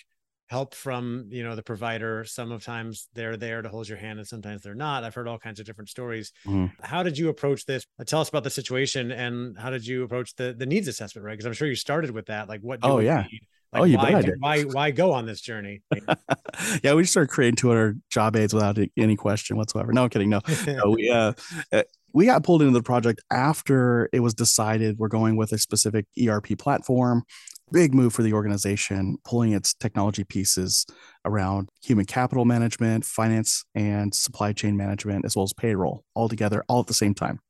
[0.48, 4.62] help from you know the provider sometimes they're there to hold your hand and sometimes
[4.62, 6.66] they're not i've heard all kinds of different stories mm-hmm.
[6.84, 10.02] how did you approach this uh, tell us about the situation and how did you
[10.02, 12.78] approach the the needs assessment right because i'm sure you started with that like what
[12.82, 13.40] oh yeah need?
[13.72, 14.34] Like, oh, you why, bet.
[14.38, 15.82] Why, why go on this journey?
[16.84, 19.92] yeah, we started creating Twitter job aids without any question whatsoever.
[19.92, 20.30] No, I'm kidding.
[20.30, 21.32] No, no we, uh,
[21.72, 21.82] uh,
[22.14, 26.07] we got pulled into the project after it was decided we're going with a specific
[26.27, 27.24] ERP platform
[27.72, 30.87] big move for the organization, pulling its technology pieces
[31.24, 36.64] around human capital management, finance, and supply chain management, as well as payroll all together,
[36.68, 37.40] all at the same time.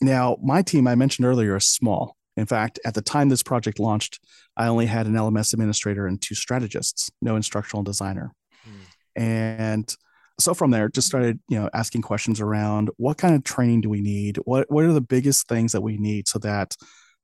[0.00, 2.16] Now, my team, I mentioned earlier, is small.
[2.36, 4.20] In fact, at the time this project launched,
[4.56, 8.32] I only had an LMS administrator and two strategists, no instructional designer.
[8.64, 9.22] Hmm.
[9.22, 9.96] And
[10.42, 13.88] so from there, just started, you know, asking questions around what kind of training do
[13.88, 14.38] we need?
[14.44, 16.76] What what are the biggest things that we need so that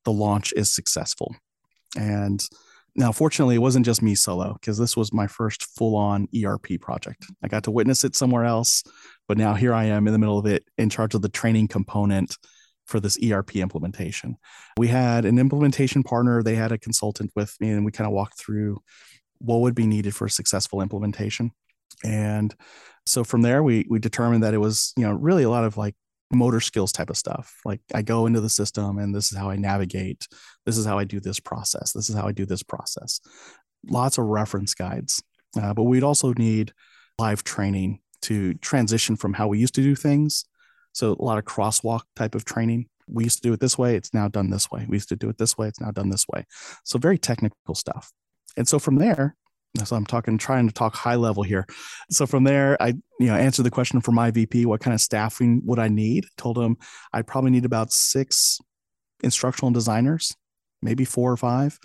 [0.05, 1.35] the launch is successful?
[1.96, 2.44] And
[2.94, 6.81] now, fortunately, it wasn't just me solo because this was my first full on ERP
[6.81, 7.26] project.
[7.42, 8.83] I got to witness it somewhere else,
[9.29, 11.68] but now here I am in the middle of it in charge of the training
[11.68, 12.37] component
[12.87, 14.37] for this ERP implementation.
[14.79, 18.14] We had an implementation partner, they had a consultant with me, and we kind of
[18.14, 18.79] walked through
[19.38, 21.50] what would be needed for a successful implementation.
[22.05, 22.55] And
[23.07, 25.77] so from there, we we determined that it was, you know, really a lot of
[25.77, 25.95] like
[26.33, 27.61] motor skills type of stuff.
[27.64, 30.27] Like I go into the system and this is how I navigate.
[30.64, 31.92] This is how I do this process.
[31.92, 33.21] This is how I do this process.
[33.88, 35.23] Lots of reference guides.
[35.61, 36.73] Uh, but we'd also need
[37.19, 40.45] live training to transition from how we used to do things.
[40.92, 42.88] So a lot of crosswalk type of training.
[43.07, 43.95] We used to do it this way.
[43.95, 44.85] It's now done this way.
[44.88, 45.69] We used to do it this way.
[45.69, 46.45] It's now done this way.
[46.85, 48.12] So very technical stuff.
[48.57, 49.37] And so from there,
[49.85, 51.66] so I'm talking, trying to talk high level here.
[52.11, 55.00] So from there, I you know answered the question for my VP: What kind of
[55.00, 56.26] staffing would I need?
[56.37, 56.76] Told him
[57.12, 58.59] I probably need about six
[59.22, 60.35] instructional designers,
[60.83, 61.79] maybe four or five.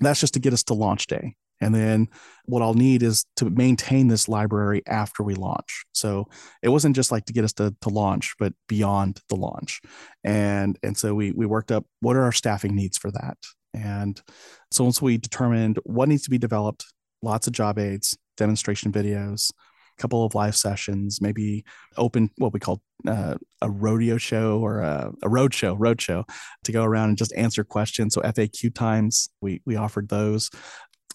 [0.00, 1.36] That's just to get us to launch day.
[1.60, 2.08] And then
[2.46, 5.84] what I'll need is to maintain this library after we launch.
[5.92, 6.28] So
[6.62, 9.80] it wasn't just like to get us to, to launch, but beyond the launch.
[10.24, 13.36] And and so we we worked up what are our staffing needs for that.
[13.74, 14.20] And
[14.72, 16.86] so once we determined what needs to be developed,
[17.22, 19.52] lots of job aids, demonstration videos,
[19.98, 21.64] a couple of live sessions, maybe
[21.96, 26.24] open what we call uh, a rodeo show or a, a road show, road show
[26.64, 28.14] to go around and just answer questions.
[28.14, 30.50] So FAQ times, we we offered those.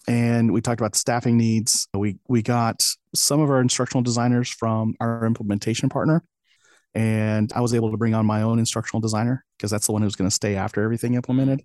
[0.08, 1.88] And we talked about staffing needs.
[1.92, 6.22] We we got some of our instructional designers from our implementation partner.
[6.94, 10.02] And I was able to bring on my own instructional designer because that's the one
[10.02, 11.62] who's going to stay after everything implemented.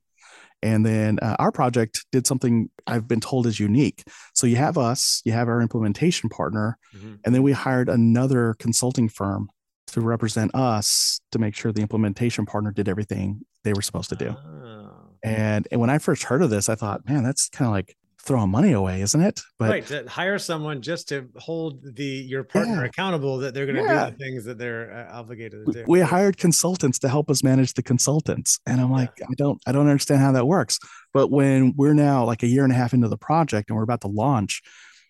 [0.64, 4.04] And then uh, our project did something I've been told is unique.
[4.34, 7.16] So you have us, you have our implementation partner, mm-hmm.
[7.26, 9.50] and then we hired another consulting firm
[9.88, 14.16] to represent us to make sure the implementation partner did everything they were supposed to
[14.16, 14.30] do.
[14.30, 14.90] Oh.
[15.24, 17.96] And, and when I first heard of this, I thought, man, that's kind of like
[18.24, 19.42] throwing money away, isn't it?
[19.58, 22.86] But right, to hire someone just to hold the your partner yeah.
[22.86, 24.06] accountable that they're going to yeah.
[24.06, 25.86] do the things that they're uh, obligated to do.
[25.88, 29.26] We hired consultants to help us manage the consultants, and I'm like, yeah.
[29.30, 30.80] I don't, I don't understand how that works.
[31.14, 33.84] But when we're now like a year and a half into the project and we're
[33.84, 34.62] about to launch.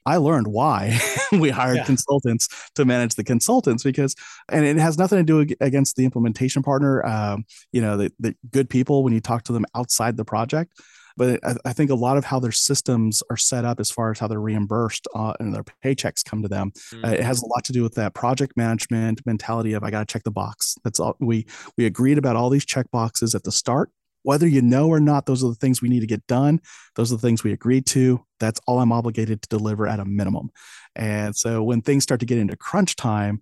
[0.04, 1.00] I learned why
[1.32, 4.16] we hired consultants to manage the consultants because,
[4.50, 7.06] and it has nothing to do against the implementation partner.
[7.06, 10.74] Um, you know, the, the good people when you talk to them outside the project,
[11.18, 14.12] but I, I, think a lot of how their systems are set up as far
[14.12, 17.06] as how they're reimbursed uh, and their paychecks come to them mm-hmm.
[17.06, 20.08] uh, it has a lot to do with that project management mentality of i got
[20.08, 20.76] to check the box.
[20.84, 21.46] That's all we
[21.78, 23.90] we agreed about all these check boxes at the start.
[24.24, 26.60] Whether you know or not those are the things we need to get done.
[26.96, 28.24] Those are the things we agreed to.
[28.40, 30.50] That's all i'm obligated to deliver at a minimum.
[30.96, 33.42] And so when things start to get into crunch time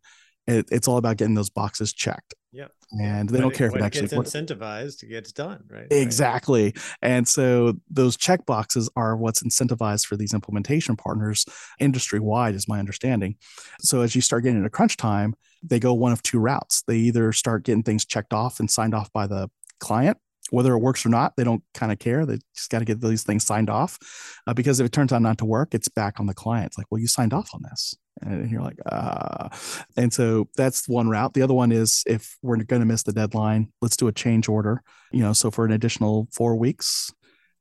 [0.50, 2.36] it, it's all about getting those boxes checked.
[2.52, 5.64] Yeah and they when don't care it, if it actually gets incentivized it gets done
[5.70, 5.86] right?
[5.92, 6.64] Exactly.
[6.64, 6.96] Right.
[7.04, 11.46] and so those check boxes are what's incentivized for these implementation partners
[11.80, 13.36] industry wide is my understanding.
[13.82, 16.84] So as you start getting into crunch time they go one of two routes.
[16.88, 20.18] They either start getting things checked off and signed off by the client.
[20.52, 22.26] Whether it works or not, they don't kind of care.
[22.26, 24.00] They just got to get these things signed off.
[24.48, 26.68] Uh, because if it turns out not to work, it's back on the client.
[26.68, 27.94] It's like, well, you signed off on this.
[28.22, 29.50] And you're like, ah.
[29.96, 31.34] And so that's one route.
[31.34, 34.50] The other one is if we're going to miss the deadline, let's do a change
[34.50, 34.84] order.
[35.12, 37.12] You know, so for an additional four weeks,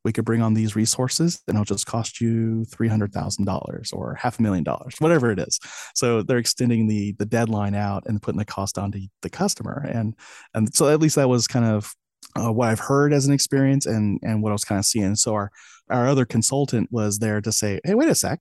[0.04, 4.42] we could bring on these resources and it'll just cost you $300,000 or half a
[4.42, 5.58] million dollars, whatever it is.
[5.94, 9.84] So they're extending the the deadline out and putting the cost onto the customer.
[9.90, 10.14] And
[10.54, 11.92] and so at least that was kind of
[12.36, 15.14] uh, what I've heard as an experience and and what I was kind of seeing.
[15.16, 15.50] So our
[15.90, 18.40] our other consultant was there to say, "Hey, wait a sec.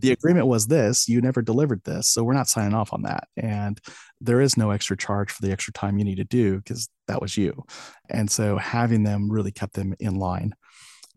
[0.00, 1.08] The agreement was this.
[1.08, 3.28] You never delivered this, so we're not signing off on that.
[3.36, 3.80] And
[4.20, 7.20] there is no extra charge for the extra time you need to do because that
[7.20, 7.64] was you.
[8.08, 10.54] And so having them really kept them in line.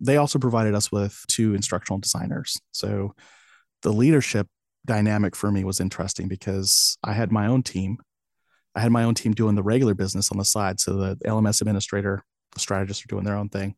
[0.02, 2.58] they also provided us with two instructional designers.
[2.71, 3.15] So
[3.82, 4.47] the leadership
[4.86, 7.97] dynamic for me was interesting because I had my own team.
[8.75, 10.80] I had my own team doing the regular business on the side.
[10.80, 12.23] So the LMS administrator,
[12.57, 13.75] strategists are doing their own thing.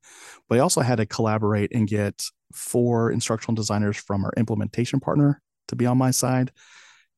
[0.48, 5.42] But I also had to collaborate and get four instructional designers from our implementation partner
[5.68, 6.52] to be on my side.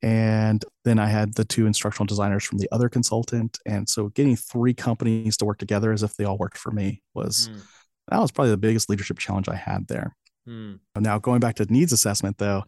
[0.02, 3.58] And then I had the two instructional designers from the other consultant.
[3.64, 7.02] And so getting three companies to work together as if they all worked for me
[7.14, 7.62] was mm.
[8.08, 10.14] that was probably the biggest leadership challenge I had there.
[10.46, 10.80] Mm.
[10.98, 12.64] Now going back to needs assessment though,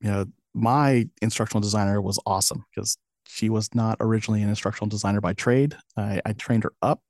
[0.00, 2.96] you know, my instructional designer was awesome because
[3.32, 5.76] she was not originally an instructional designer by trade.
[5.96, 7.00] I, I, trained her up.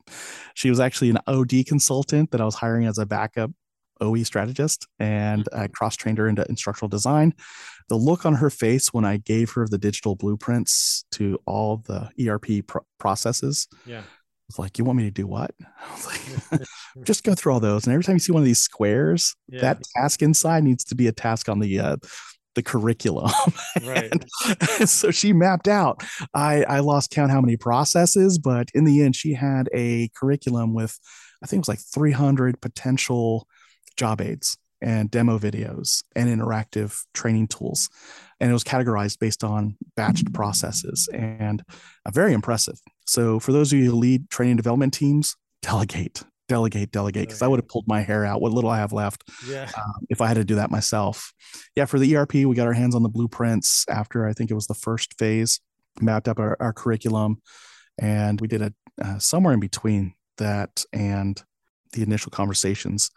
[0.55, 3.51] She was actually an OD consultant that I was hiring as a backup
[4.01, 5.73] OE strategist, and I mm-hmm.
[5.73, 7.35] cross trained her into instructional design.
[7.89, 12.11] The look on her face when I gave her the digital blueprints to all the
[12.21, 12.67] ERP
[12.99, 13.67] processes.
[13.87, 14.03] Yeah.
[14.49, 15.53] Was like, you want me to do what?
[15.61, 16.61] I was like,
[17.05, 17.85] just go through all those.
[17.85, 19.61] And every time you see one of these squares, yeah.
[19.61, 21.97] that task inside needs to be a task on the uh,
[22.55, 23.31] the curriculum.
[23.83, 24.11] Right.
[24.13, 26.03] and, so she mapped out.
[26.35, 30.75] I, I lost count how many processes, but in the end, she had a curriculum
[30.75, 30.99] with,
[31.43, 33.47] I think it was like 300 potential
[33.97, 37.89] job aids and demo videos and interactive training tools.
[38.41, 41.63] And it was categorized based on batched processes and
[42.07, 42.81] uh, very impressive.
[43.07, 47.47] So, for those of you who lead training development teams, delegate delegate, delegate, because I
[47.47, 49.71] would have pulled my hair out, what little I have left, yeah.
[49.79, 51.33] Um, if I had to do that myself.
[51.77, 54.55] Yeah, for the ERP, we got our hands on the blueprints after I think it
[54.55, 55.61] was the first phase,
[56.01, 57.41] mapped up our, our curriculum,
[57.99, 61.41] and we did a uh, somewhere in between that and
[61.93, 63.11] the initial conversations.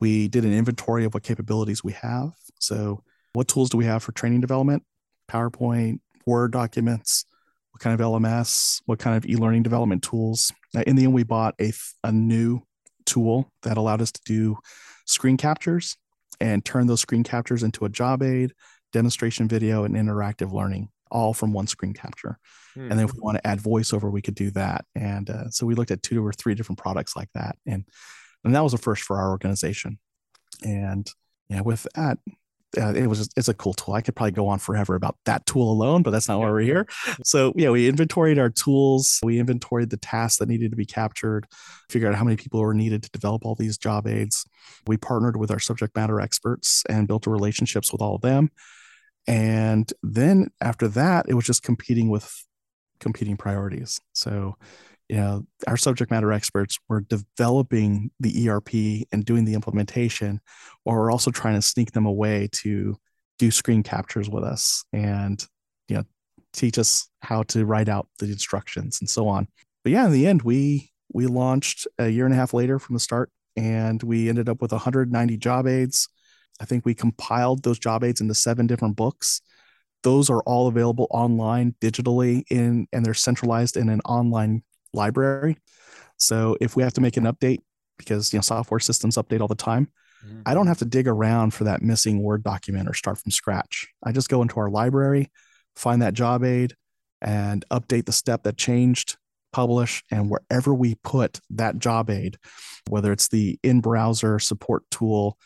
[0.00, 2.32] We did an inventory of what capabilities we have.
[2.58, 4.82] So, what tools do we have for training development?
[5.30, 7.24] PowerPoint, Word documents,
[7.70, 10.52] what kind of LMS, what kind of e-learning development tools.
[10.86, 11.72] In the end, we bought a,
[12.04, 12.62] a new
[13.04, 14.58] tool that allowed us to do
[15.06, 15.96] screen captures
[16.40, 18.52] and turn those screen captures into a job aid,
[18.92, 22.38] demonstration video, and interactive learning, all from one screen capture.
[22.74, 22.90] Hmm.
[22.90, 24.84] And then if we want to add voiceover, we could do that.
[24.94, 27.84] And uh, so we looked at two or three different products like that, and
[28.44, 29.98] and that was a first for our organization.
[30.64, 31.08] And
[31.48, 32.18] yeah, with that,
[32.78, 33.94] uh, it was it's a cool tool.
[33.94, 36.60] I could probably go on forever about that tool alone, but that's not why we're
[36.60, 36.86] here.
[37.24, 39.18] So yeah, we inventoried our tools.
[39.22, 41.46] We inventoried the tasks that needed to be captured,
[41.90, 44.46] figured out how many people were needed to develop all these job aids.
[44.86, 48.50] We partnered with our subject matter experts and built relationships with all of them.
[49.26, 52.44] And then after that, it was just competing with
[53.00, 54.00] competing priorities.
[54.12, 54.56] So
[55.12, 58.72] you know our subject matter experts were developing the erp
[59.12, 60.40] and doing the implementation
[60.86, 62.96] or we're also trying to sneak them away to
[63.38, 65.46] do screen captures with us and
[65.88, 66.04] you know
[66.54, 69.46] teach us how to write out the instructions and so on.
[69.84, 72.94] But yeah in the end we we launched a year and a half later from
[72.94, 76.08] the start and we ended up with 190 job aids.
[76.58, 79.42] I think we compiled those job aids into seven different books.
[80.04, 84.62] Those are all available online digitally in and they're centralized in an online
[84.92, 85.56] library.
[86.16, 87.60] So if we have to make an update,
[87.98, 89.88] because you know software systems update all the time,
[90.24, 90.42] mm-hmm.
[90.46, 93.88] I don't have to dig around for that missing Word document or start from scratch.
[94.04, 95.30] I just go into our library,
[95.76, 96.74] find that job aid,
[97.20, 99.16] and update the step that changed,
[99.52, 102.36] publish, and wherever we put that job aid,
[102.88, 105.38] whether it's the in-browser support tool,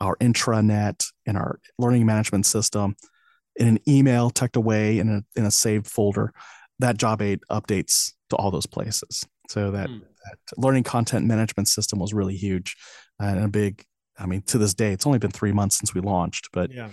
[0.00, 2.96] our intranet, and our learning management system,
[3.56, 6.32] in an email tucked away in a in a saved folder,
[6.78, 9.26] that job aid updates to all those places.
[9.48, 10.00] So that, mm.
[10.00, 12.76] that learning content management system was really huge
[13.18, 13.84] and a big.
[14.18, 16.90] I mean, to this day, it's only been three months since we launched, but yeah,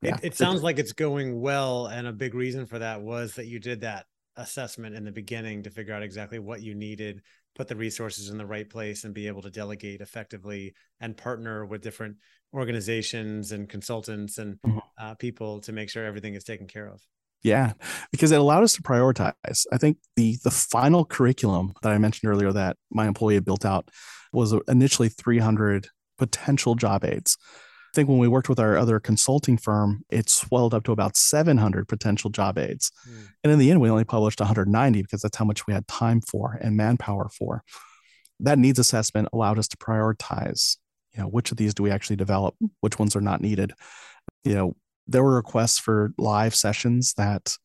[0.00, 0.16] yeah.
[0.16, 3.46] It, it sounds like it's going well, and a big reason for that was that
[3.46, 4.06] you did that
[4.36, 7.22] assessment in the beginning to figure out exactly what you needed,
[7.54, 11.64] put the resources in the right place, and be able to delegate effectively and partner
[11.66, 12.16] with different
[12.54, 14.78] organizations and consultants and mm-hmm.
[14.98, 17.02] uh, people to make sure everything is taken care of.
[17.44, 17.74] Yeah,
[18.10, 19.66] because it allowed us to prioritize.
[19.70, 23.66] I think the the final curriculum that I mentioned earlier that my employee had built
[23.66, 23.90] out
[24.32, 27.36] was initially 300 potential job aids.
[27.42, 31.16] I think when we worked with our other consulting firm, it swelled up to about
[31.16, 32.90] 700 potential job aids.
[33.08, 33.28] Mm.
[33.44, 36.20] And in the end, we only published 190 because that's how much we had time
[36.22, 37.62] for and manpower for.
[38.40, 40.78] That needs assessment allowed us to prioritize,
[41.14, 43.74] you know, which of these do we actually develop, which ones are not needed.
[44.42, 44.76] You know,
[45.06, 47.56] there were requests for live sessions that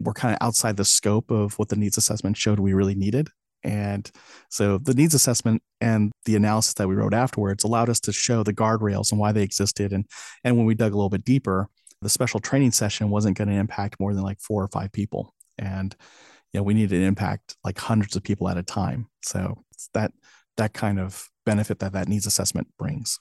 [0.00, 3.28] were kind of outside the scope of what the needs assessment showed we really needed.
[3.62, 4.10] And
[4.50, 8.42] so the needs assessment and the analysis that we wrote afterwards allowed us to show
[8.42, 9.92] the guardrails and why they existed.
[9.92, 10.04] And,
[10.42, 11.68] and when we dug a little bit deeper,
[12.02, 15.34] the special training session wasn't going to impact more than like four or five people.
[15.56, 15.96] And
[16.52, 19.06] you know, we needed to impact like hundreds of people at a time.
[19.22, 19.64] So
[19.94, 20.12] that
[20.56, 23.18] that kind of benefit that that needs assessment brings.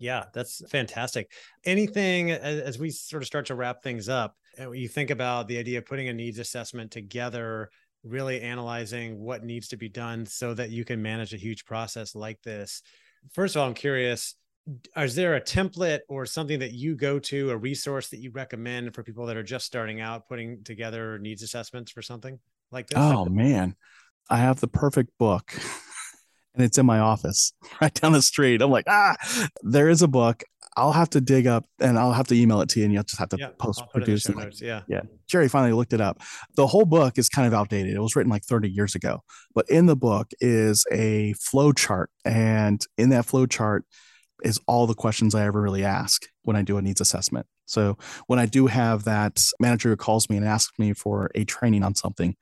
[0.00, 1.30] Yeah, that's fantastic.
[1.64, 5.58] Anything as we sort of start to wrap things up, uh, you think about the
[5.58, 7.70] idea of putting a needs assessment together,
[8.02, 12.14] really analyzing what needs to be done so that you can manage a huge process
[12.14, 12.82] like this.
[13.32, 14.34] First of all, I'm curious
[14.96, 18.94] is there a template or something that you go to, a resource that you recommend
[18.94, 22.38] for people that are just starting out putting together needs assessments for something
[22.70, 22.98] like this?
[22.98, 23.74] Oh, man.
[24.28, 25.52] I have the perfect book.
[26.54, 28.62] and it's in my office right down the street.
[28.62, 29.16] I'm like, ah,
[29.62, 30.42] there is a book.
[30.76, 33.02] I'll have to dig up and I'll have to email it to you and you'll
[33.02, 34.36] just have to yeah, post produce it.
[34.36, 34.82] Like, yeah.
[34.88, 35.02] Yeah.
[35.26, 36.22] Jerry finally looked it up.
[36.54, 37.94] The whole book is kind of outdated.
[37.94, 39.22] It was written like 30 years ago.
[39.54, 42.10] But in the book is a flow chart.
[42.24, 43.84] And in that flow chart
[44.44, 47.46] is all the questions I ever really ask when I do a needs assessment.
[47.66, 51.44] So when I do have that manager who calls me and asks me for a
[51.44, 52.36] training on something,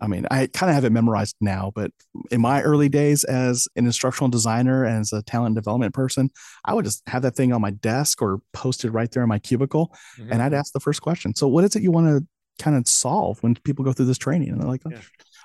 [0.00, 1.90] I mean, I kind of have it memorized now, but
[2.30, 6.30] in my early days as an instructional designer and as a talent development person,
[6.64, 9.38] I would just have that thing on my desk or posted right there in my
[9.38, 10.32] cubicle, mm-hmm.
[10.32, 11.34] and I'd ask the first question.
[11.34, 12.26] So, what is it you want to
[12.62, 14.48] kind of solve when people go through this training?
[14.48, 14.98] And they're like, yeah.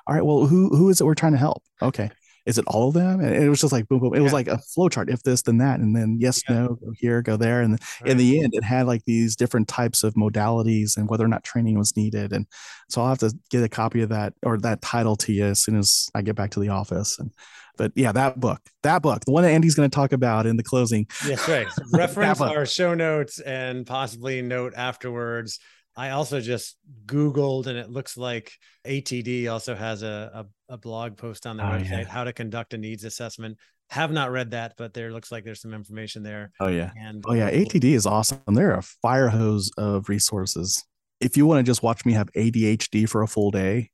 [0.07, 2.09] "All right, well, who who is it we're trying to help?" Okay,
[2.45, 3.19] is it all of them?
[3.19, 4.13] And it was just like boom, boom.
[4.13, 4.23] It yeah.
[4.23, 5.09] was like a flow chart.
[5.09, 6.55] If this, then that, and then yes, yeah.
[6.55, 7.61] no, go here, go there.
[7.61, 8.11] And right.
[8.11, 11.43] in the end, it had like these different types of modalities and whether or not
[11.43, 12.33] training was needed.
[12.33, 12.45] And
[12.89, 15.63] so I'll have to get a copy of that or that title to you as
[15.63, 17.17] soon as I get back to the office.
[17.19, 17.31] And
[17.77, 20.55] but yeah, that book, that book, the one that Andy's going to talk about in
[20.55, 21.07] the closing.
[21.27, 21.67] Yes, right.
[21.93, 25.59] Reference our show notes and possibly note afterwards
[25.97, 26.75] I also just
[27.05, 28.51] Googled and it looks like
[28.85, 32.03] ATD also has a, a, blog post on their oh, website, yeah.
[32.05, 33.57] how to conduct a needs assessment.
[33.89, 36.51] Have not read that, but there looks like there's some information there.
[36.59, 36.91] Oh yeah.
[36.99, 37.51] And oh yeah.
[37.51, 38.39] ATD is awesome.
[38.47, 40.83] They're a fire hose of resources.
[41.21, 43.91] If you want to just watch me have ADHD for a full day,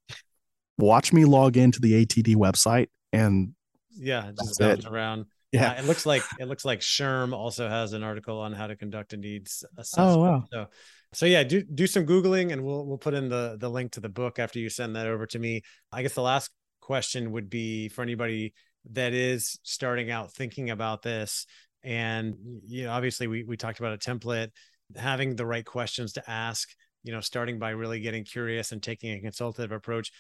[0.78, 3.54] watch me log into the ATD website and
[3.92, 5.26] yeah, just bouncing around.
[5.52, 5.72] Yeah.
[5.72, 8.76] Uh, it looks like it looks like SHRM also has an article on how to
[8.76, 10.10] conduct a needs assessment.
[10.10, 10.44] Oh wow.
[10.52, 10.68] So
[11.14, 14.00] so yeah, do do some googling, and we'll we'll put in the the link to
[14.00, 15.62] the book after you send that over to me.
[15.92, 16.52] I guess the last
[16.92, 18.54] question would be for anybody
[18.92, 21.46] that is starting out thinking about this,
[21.84, 22.36] and
[22.68, 24.50] you know, obviously we we talked about a template,
[24.98, 26.68] having the right questions to ask.
[27.04, 30.12] You know, starting by really getting curious and taking a consultative approach.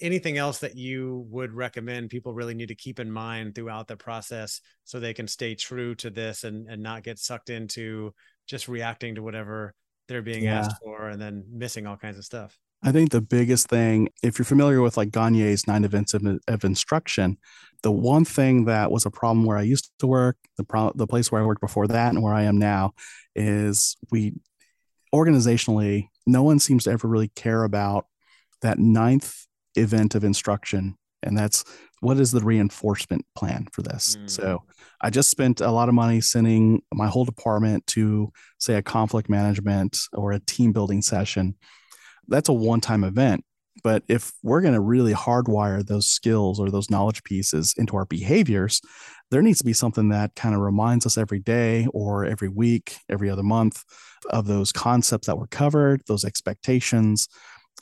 [0.00, 3.96] Anything else that you would recommend people really need to keep in mind throughout the
[3.98, 8.14] process so they can stay true to this and and not get sucked into
[8.46, 9.74] just reacting to whatever
[10.08, 10.60] they're being yeah.
[10.60, 12.58] asked for and then missing all kinds of stuff.
[12.84, 16.64] I think the biggest thing, if you're familiar with like Gagne's nine events of, of
[16.64, 17.38] instruction,
[17.82, 21.06] the one thing that was a problem where I used to work, the pro- the
[21.06, 22.92] place where I worked before that, and where I am now,
[23.34, 24.34] is we
[25.14, 28.06] organizationally, no one seems to ever really care about
[28.62, 31.64] that ninth event of instruction, and that's
[32.00, 34.16] what is the reinforcement plan for this.
[34.16, 34.30] Mm.
[34.30, 34.62] So
[35.00, 39.30] I just spent a lot of money sending my whole department to, say, a conflict
[39.30, 41.54] management or a team building session.
[42.28, 43.44] That's a one time event.
[43.82, 48.04] But if we're going to really hardwire those skills or those knowledge pieces into our
[48.04, 48.80] behaviors,
[49.30, 52.98] there needs to be something that kind of reminds us every day or every week,
[53.08, 53.82] every other month
[54.30, 57.28] of those concepts that were covered, those expectations.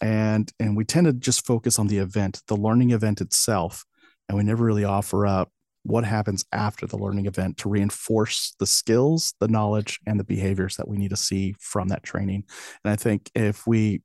[0.01, 3.84] And, and we tend to just focus on the event, the learning event itself.
[4.28, 5.51] And we never really offer up
[5.84, 10.76] what happens after the learning event to reinforce the skills, the knowledge, and the behaviors
[10.76, 12.45] that we need to see from that training.
[12.84, 14.03] And I think if we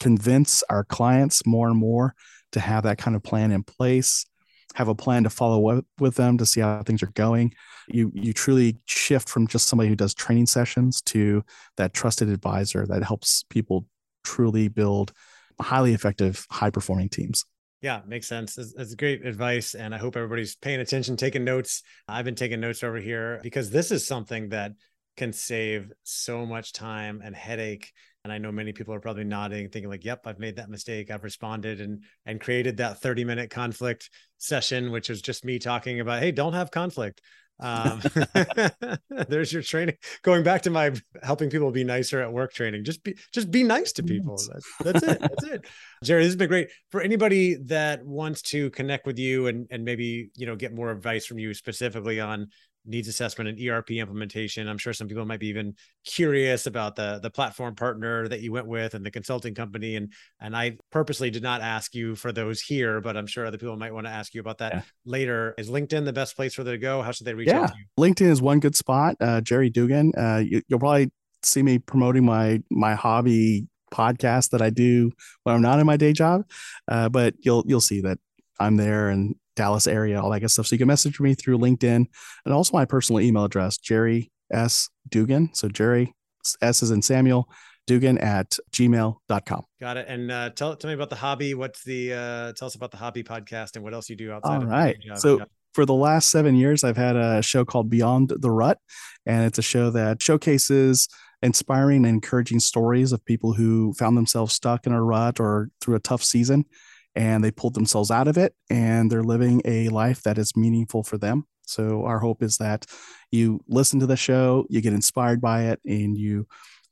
[0.00, 2.14] convince our clients more and more
[2.52, 4.26] to have that kind of plan in place,
[4.74, 7.52] have a plan to follow up with them to see how things are going,
[7.88, 11.44] you you truly shift from just somebody who does training sessions to
[11.76, 13.86] that trusted advisor that helps people
[14.24, 15.12] truly build
[15.60, 17.44] highly effective, high performing teams.
[17.82, 18.56] Yeah, makes sense.
[18.56, 19.74] That's, great advice.
[19.74, 21.82] And I hope everybody's paying attention, taking notes.
[22.06, 24.72] I've been taking notes over here because this is something that
[25.16, 27.92] can save so much time and headache.
[28.24, 31.10] And I know many people are probably nodding, thinking like, yep, I've made that mistake.
[31.10, 36.00] I've responded and and created that 30 minute conflict session, which was just me talking
[36.00, 37.20] about, hey, don't have conflict.
[37.60, 38.00] Um,
[39.28, 39.96] there's your training.
[40.22, 40.92] Going back to my
[41.22, 42.84] helping people be nicer at work training.
[42.84, 44.36] Just be just be nice to people.
[44.52, 45.20] That's, that's it.
[45.20, 45.66] That's it.
[46.04, 46.70] Jerry, this has been great.
[46.90, 50.90] For anybody that wants to connect with you and and maybe you know get more
[50.90, 52.48] advice from you specifically on
[52.86, 54.68] needs assessment and ERP implementation.
[54.68, 55.74] I'm sure some people might be even
[56.04, 59.96] curious about the the platform partner that you went with and the consulting company.
[59.96, 63.58] And and I purposely did not ask you for those here, but I'm sure other
[63.58, 64.82] people might want to ask you about that yeah.
[65.04, 65.54] later.
[65.58, 67.02] Is LinkedIn the best place for them to go?
[67.02, 67.62] How should they reach yeah.
[67.62, 67.84] out to you?
[68.02, 69.16] LinkedIn is one good spot.
[69.20, 70.12] Uh, Jerry Dugan.
[70.16, 71.10] Uh, you, you'll probably
[71.42, 75.10] see me promoting my my hobby podcast that I do
[75.42, 76.44] when I'm not in my day job.
[76.88, 78.18] Uh, but you'll you'll see that
[78.58, 80.66] I'm there and Dallas area, all that good stuff.
[80.66, 82.06] So you can message me through LinkedIn
[82.44, 84.88] and also my personal email address, Jerry S.
[85.08, 85.50] Dugan.
[85.54, 86.14] So Jerry
[86.62, 87.48] S is in Samuel
[87.86, 89.62] Dugan at gmail.com.
[89.80, 90.06] Got it.
[90.08, 91.54] And uh, tell, tell me about the hobby.
[91.54, 94.56] What's the, uh, tell us about the hobby podcast and what else you do outside
[94.56, 94.96] All of right.
[95.16, 95.44] So yeah.
[95.74, 98.78] for the last seven years, I've had a show called Beyond the Rut,
[99.26, 101.08] and it's a show that showcases
[101.42, 105.96] inspiring and encouraging stories of people who found themselves stuck in a rut or through
[105.96, 106.66] a tough season
[107.14, 111.02] and they pulled themselves out of it and they're living a life that is meaningful
[111.02, 111.44] for them.
[111.62, 112.86] So our hope is that
[113.30, 116.46] you listen to the show, you get inspired by it, and you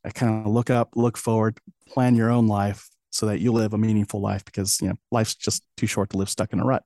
[0.04, 1.58] uh, kind of look up, look forward,
[1.88, 5.34] plan your own life so that you live a meaningful life because you know life's
[5.34, 6.84] just too short to live stuck in a rut.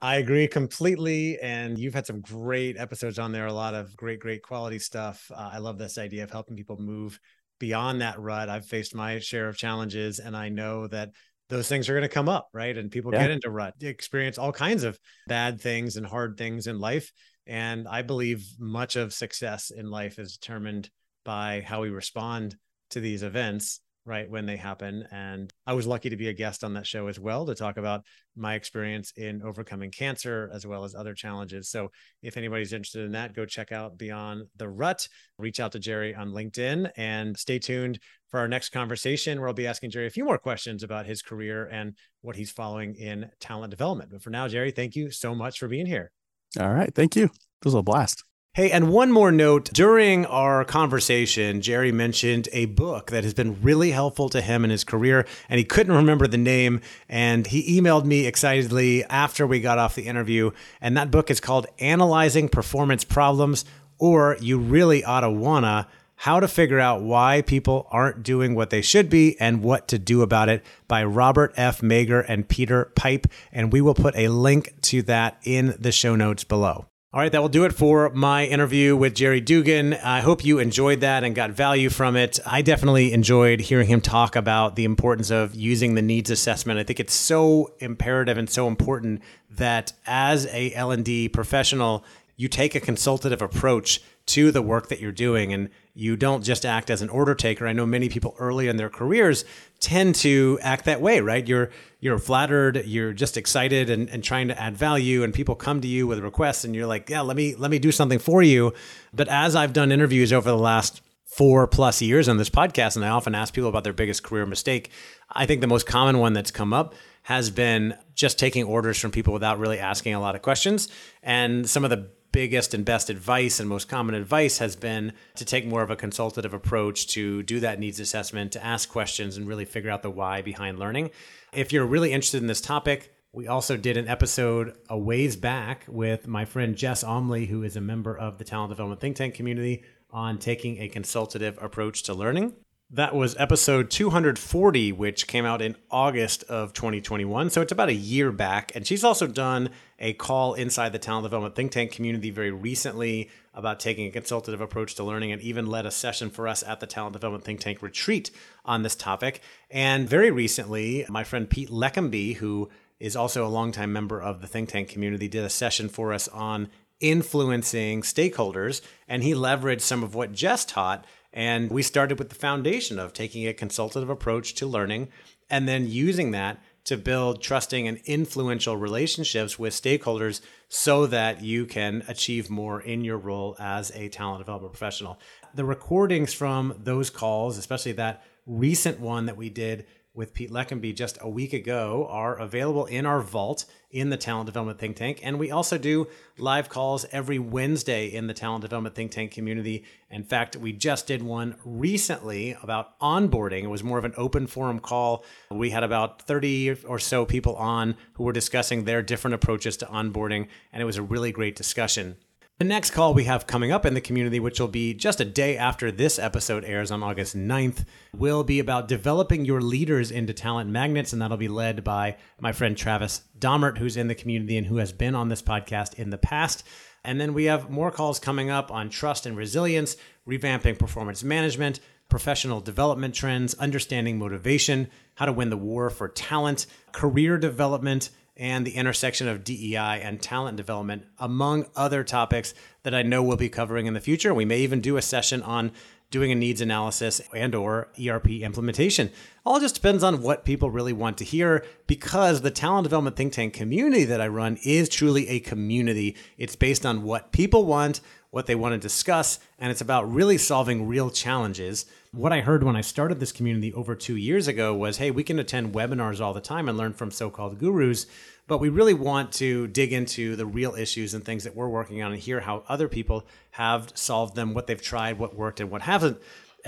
[0.00, 1.38] I agree completely.
[1.40, 5.30] And you've had some great episodes on there, a lot of great, great quality stuff.
[5.34, 7.18] Uh, I love this idea of helping people move
[7.58, 8.48] beyond that rut.
[8.48, 11.10] I've faced my share of challenges, and I know that
[11.48, 12.76] those things are going to come up, right?
[12.76, 13.22] And people yeah.
[13.22, 17.10] get into rut, experience all kinds of bad things and hard things in life.
[17.46, 20.90] And I believe much of success in life is determined
[21.24, 22.56] by how we respond
[22.90, 26.64] to these events right when they happen and i was lucky to be a guest
[26.64, 28.02] on that show as well to talk about
[28.38, 31.68] my experience in overcoming cancer as well as other challenges.
[31.68, 31.90] So
[32.22, 35.06] if anybody's interested in that go check out beyond the rut.
[35.38, 37.98] Reach out to jerry on linkedin and stay tuned
[38.30, 41.22] for our next conversation where i'll be asking jerry a few more questions about his
[41.22, 44.10] career and what he's following in talent development.
[44.10, 46.12] But for now jerry thank you so much for being here.
[46.58, 47.24] All right thank you.
[47.24, 48.27] It was a blast
[48.58, 49.70] Hey, and one more note.
[49.72, 54.70] During our conversation, Jerry mentioned a book that has been really helpful to him in
[54.70, 56.80] his career, and he couldn't remember the name.
[57.08, 60.50] And he emailed me excitedly after we got off the interview.
[60.80, 63.64] And that book is called Analyzing Performance Problems,
[63.96, 65.86] or You Really Oughta Wanna
[66.16, 70.00] How to Figure Out Why People Aren't Doing What They Should Be and What to
[70.00, 71.80] Do About It by Robert F.
[71.80, 73.28] Mager and Peter Pipe.
[73.52, 76.86] And we will put a link to that in the show notes below.
[77.10, 79.94] All right, that will do it for my interview with Jerry Dugan.
[79.94, 82.38] I hope you enjoyed that and got value from it.
[82.44, 86.78] I definitely enjoyed hearing him talk about the importance of using the needs assessment.
[86.78, 92.04] I think it's so imperative and so important that as a L&D professional,
[92.36, 96.64] you take a consultative approach to the work that you're doing and you don't just
[96.64, 97.66] act as an order taker.
[97.66, 99.44] I know many people early in their careers
[99.80, 101.46] tend to act that way, right?
[101.46, 101.70] You're
[102.00, 105.88] you're flattered, you're just excited and, and trying to add value and people come to
[105.88, 108.72] you with requests and you're like, yeah, let me let me do something for you.
[109.12, 113.04] But as I've done interviews over the last four plus years on this podcast, and
[113.04, 114.90] I often ask people about their biggest career mistake,
[115.30, 119.10] I think the most common one that's come up has been just taking orders from
[119.10, 120.88] people without really asking a lot of questions.
[121.22, 125.44] And some of the biggest and best advice and most common advice has been to
[125.44, 129.48] take more of a consultative approach to do that needs assessment, to ask questions and
[129.48, 131.10] really figure out the why behind learning.
[131.52, 135.84] If you're really interested in this topic, we also did an episode a ways back
[135.86, 139.34] with my friend Jess Almlie, who is a member of the Talent Development Think Tank
[139.34, 142.54] community, on taking a consultative approach to learning.
[142.90, 147.50] That was episode 240, which came out in August of 2021.
[147.50, 148.72] So it's about a year back.
[148.74, 149.68] And she's also done
[149.98, 154.62] a call inside the talent development think tank community very recently about taking a consultative
[154.62, 157.60] approach to learning and even led a session for us at the talent development think
[157.60, 158.30] tank retreat
[158.64, 159.42] on this topic.
[159.70, 164.46] And very recently, my friend Pete Leckenby, who is also a longtime member of the
[164.46, 166.70] think tank community, did a session for us on
[167.00, 168.80] influencing stakeholders.
[169.06, 173.12] And he leveraged some of what Jess taught and we started with the foundation of
[173.12, 175.08] taking a consultative approach to learning
[175.50, 181.66] and then using that to build trusting and influential relationships with stakeholders so that you
[181.66, 185.18] can achieve more in your role as a talent development professional.
[185.54, 189.84] The recordings from those calls, especially that recent one that we did
[190.18, 194.46] with Pete Leckenby just a week ago are available in our vault in the Talent
[194.46, 195.20] Development Think Tank.
[195.22, 199.84] And we also do live calls every Wednesday in the Talent Development Think Tank community.
[200.10, 203.62] In fact, we just did one recently about onboarding.
[203.62, 205.24] It was more of an open forum call.
[205.52, 209.86] We had about 30 or so people on who were discussing their different approaches to
[209.86, 210.48] onboarding.
[210.72, 212.16] And it was a really great discussion.
[212.58, 215.24] The next call we have coming up in the community, which will be just a
[215.24, 220.34] day after this episode airs on August 9th, will be about developing your leaders into
[220.34, 221.12] talent magnets.
[221.12, 224.78] And that'll be led by my friend Travis Daumert, who's in the community and who
[224.78, 226.64] has been on this podcast in the past.
[227.04, 229.96] And then we have more calls coming up on trust and resilience,
[230.26, 231.78] revamping performance management,
[232.08, 238.66] professional development trends, understanding motivation, how to win the war for talent, career development and
[238.66, 243.48] the intersection of DEI and talent development, among other topics that I know we'll be
[243.48, 244.32] covering in the future.
[244.32, 245.72] We may even do a session on
[246.10, 249.10] doing a needs analysis and or ERP implementation.
[249.44, 253.32] All just depends on what people really want to hear because the talent development think
[253.32, 256.16] tank community that I run is truly a community.
[256.38, 258.00] It's based on what people want,
[258.30, 261.86] what they want to discuss, and it's about really solving real challenges.
[262.12, 265.24] What I heard when I started this community over 2 years ago was, "Hey, we
[265.24, 268.06] can attend webinars all the time and learn from so-called gurus."
[268.48, 272.02] but we really want to dig into the real issues and things that we're working
[272.02, 275.70] on and hear how other people have solved them, what they've tried, what worked, and
[275.70, 276.18] what hasn't.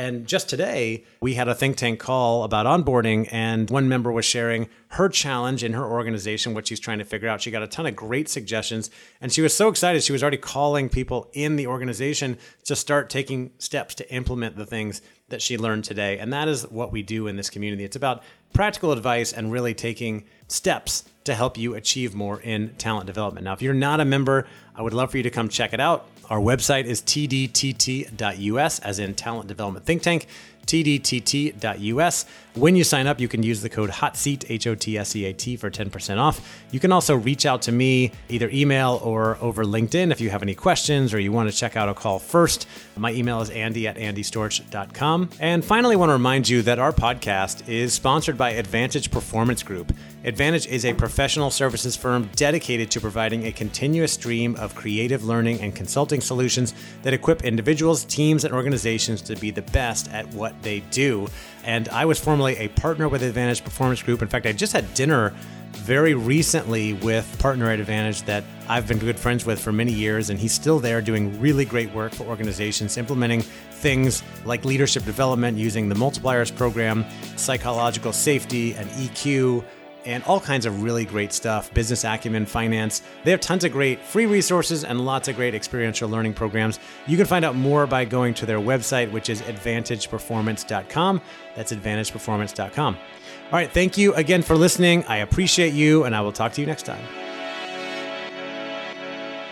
[0.00, 4.24] And just today, we had a think tank call about onboarding, and one member was
[4.24, 7.42] sharing her challenge in her organization, what she's trying to figure out.
[7.42, 8.88] She got a ton of great suggestions,
[9.20, 10.02] and she was so excited.
[10.02, 14.64] She was already calling people in the organization to start taking steps to implement the
[14.64, 16.18] things that she learned today.
[16.18, 17.84] And that is what we do in this community.
[17.84, 18.22] It's about
[18.54, 23.44] practical advice and really taking steps to help you achieve more in talent development.
[23.44, 25.80] Now, if you're not a member, I would love for you to come check it
[25.80, 26.06] out.
[26.30, 30.28] Our website is tdtt.us, as in Talent Development Think Tank
[30.70, 32.26] tdtt.us.
[32.54, 35.24] When you sign up, you can use the code HOTSEAT, H O T S E
[35.24, 36.64] A T, for 10% off.
[36.70, 40.42] You can also reach out to me either email or over LinkedIn if you have
[40.42, 42.68] any questions or you want to check out a call first.
[42.96, 45.30] My email is andy at andystorch.com.
[45.40, 49.62] And finally, I want to remind you that our podcast is sponsored by Advantage Performance
[49.62, 49.92] Group.
[50.22, 55.58] Advantage is a professional services firm dedicated to providing a continuous stream of creative learning
[55.62, 60.60] and consulting solutions that equip individuals, teams, and organizations to be the best at what
[60.60, 61.26] they do.
[61.64, 64.20] And I was formerly a partner with Advantage Performance Group.
[64.20, 65.32] In fact, I just had dinner
[65.72, 70.28] very recently with partner at Advantage that I've been good friends with for many years,
[70.28, 75.56] and he's still there doing really great work for organizations, implementing things like leadership development
[75.56, 77.06] using the multipliers program,
[77.36, 79.64] psychological safety, and EQ
[80.04, 83.02] and all kinds of really great stuff business acumen, finance.
[83.24, 86.78] They have tons of great free resources and lots of great experiential learning programs.
[87.06, 91.20] You can find out more by going to their website, which is advantageperformance.com.
[91.54, 92.94] That's advantageperformance.com.
[92.96, 95.04] All right, thank you again for listening.
[95.06, 97.04] I appreciate you, and I will talk to you next time.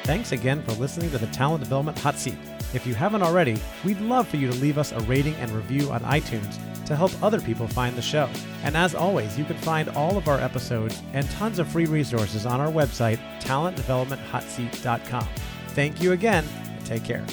[0.05, 2.39] Thanks again for listening to the Talent Development Hot Seat.
[2.75, 5.91] If you haven't already, we'd love for you to leave us a rating and review
[5.91, 8.29] on iTunes to help other people find the show.
[8.63, 12.47] And as always, you can find all of our episodes and tons of free resources
[12.47, 15.29] on our website, talentdevelopmenthotseat.com.
[15.69, 17.25] Thank you again, and take care.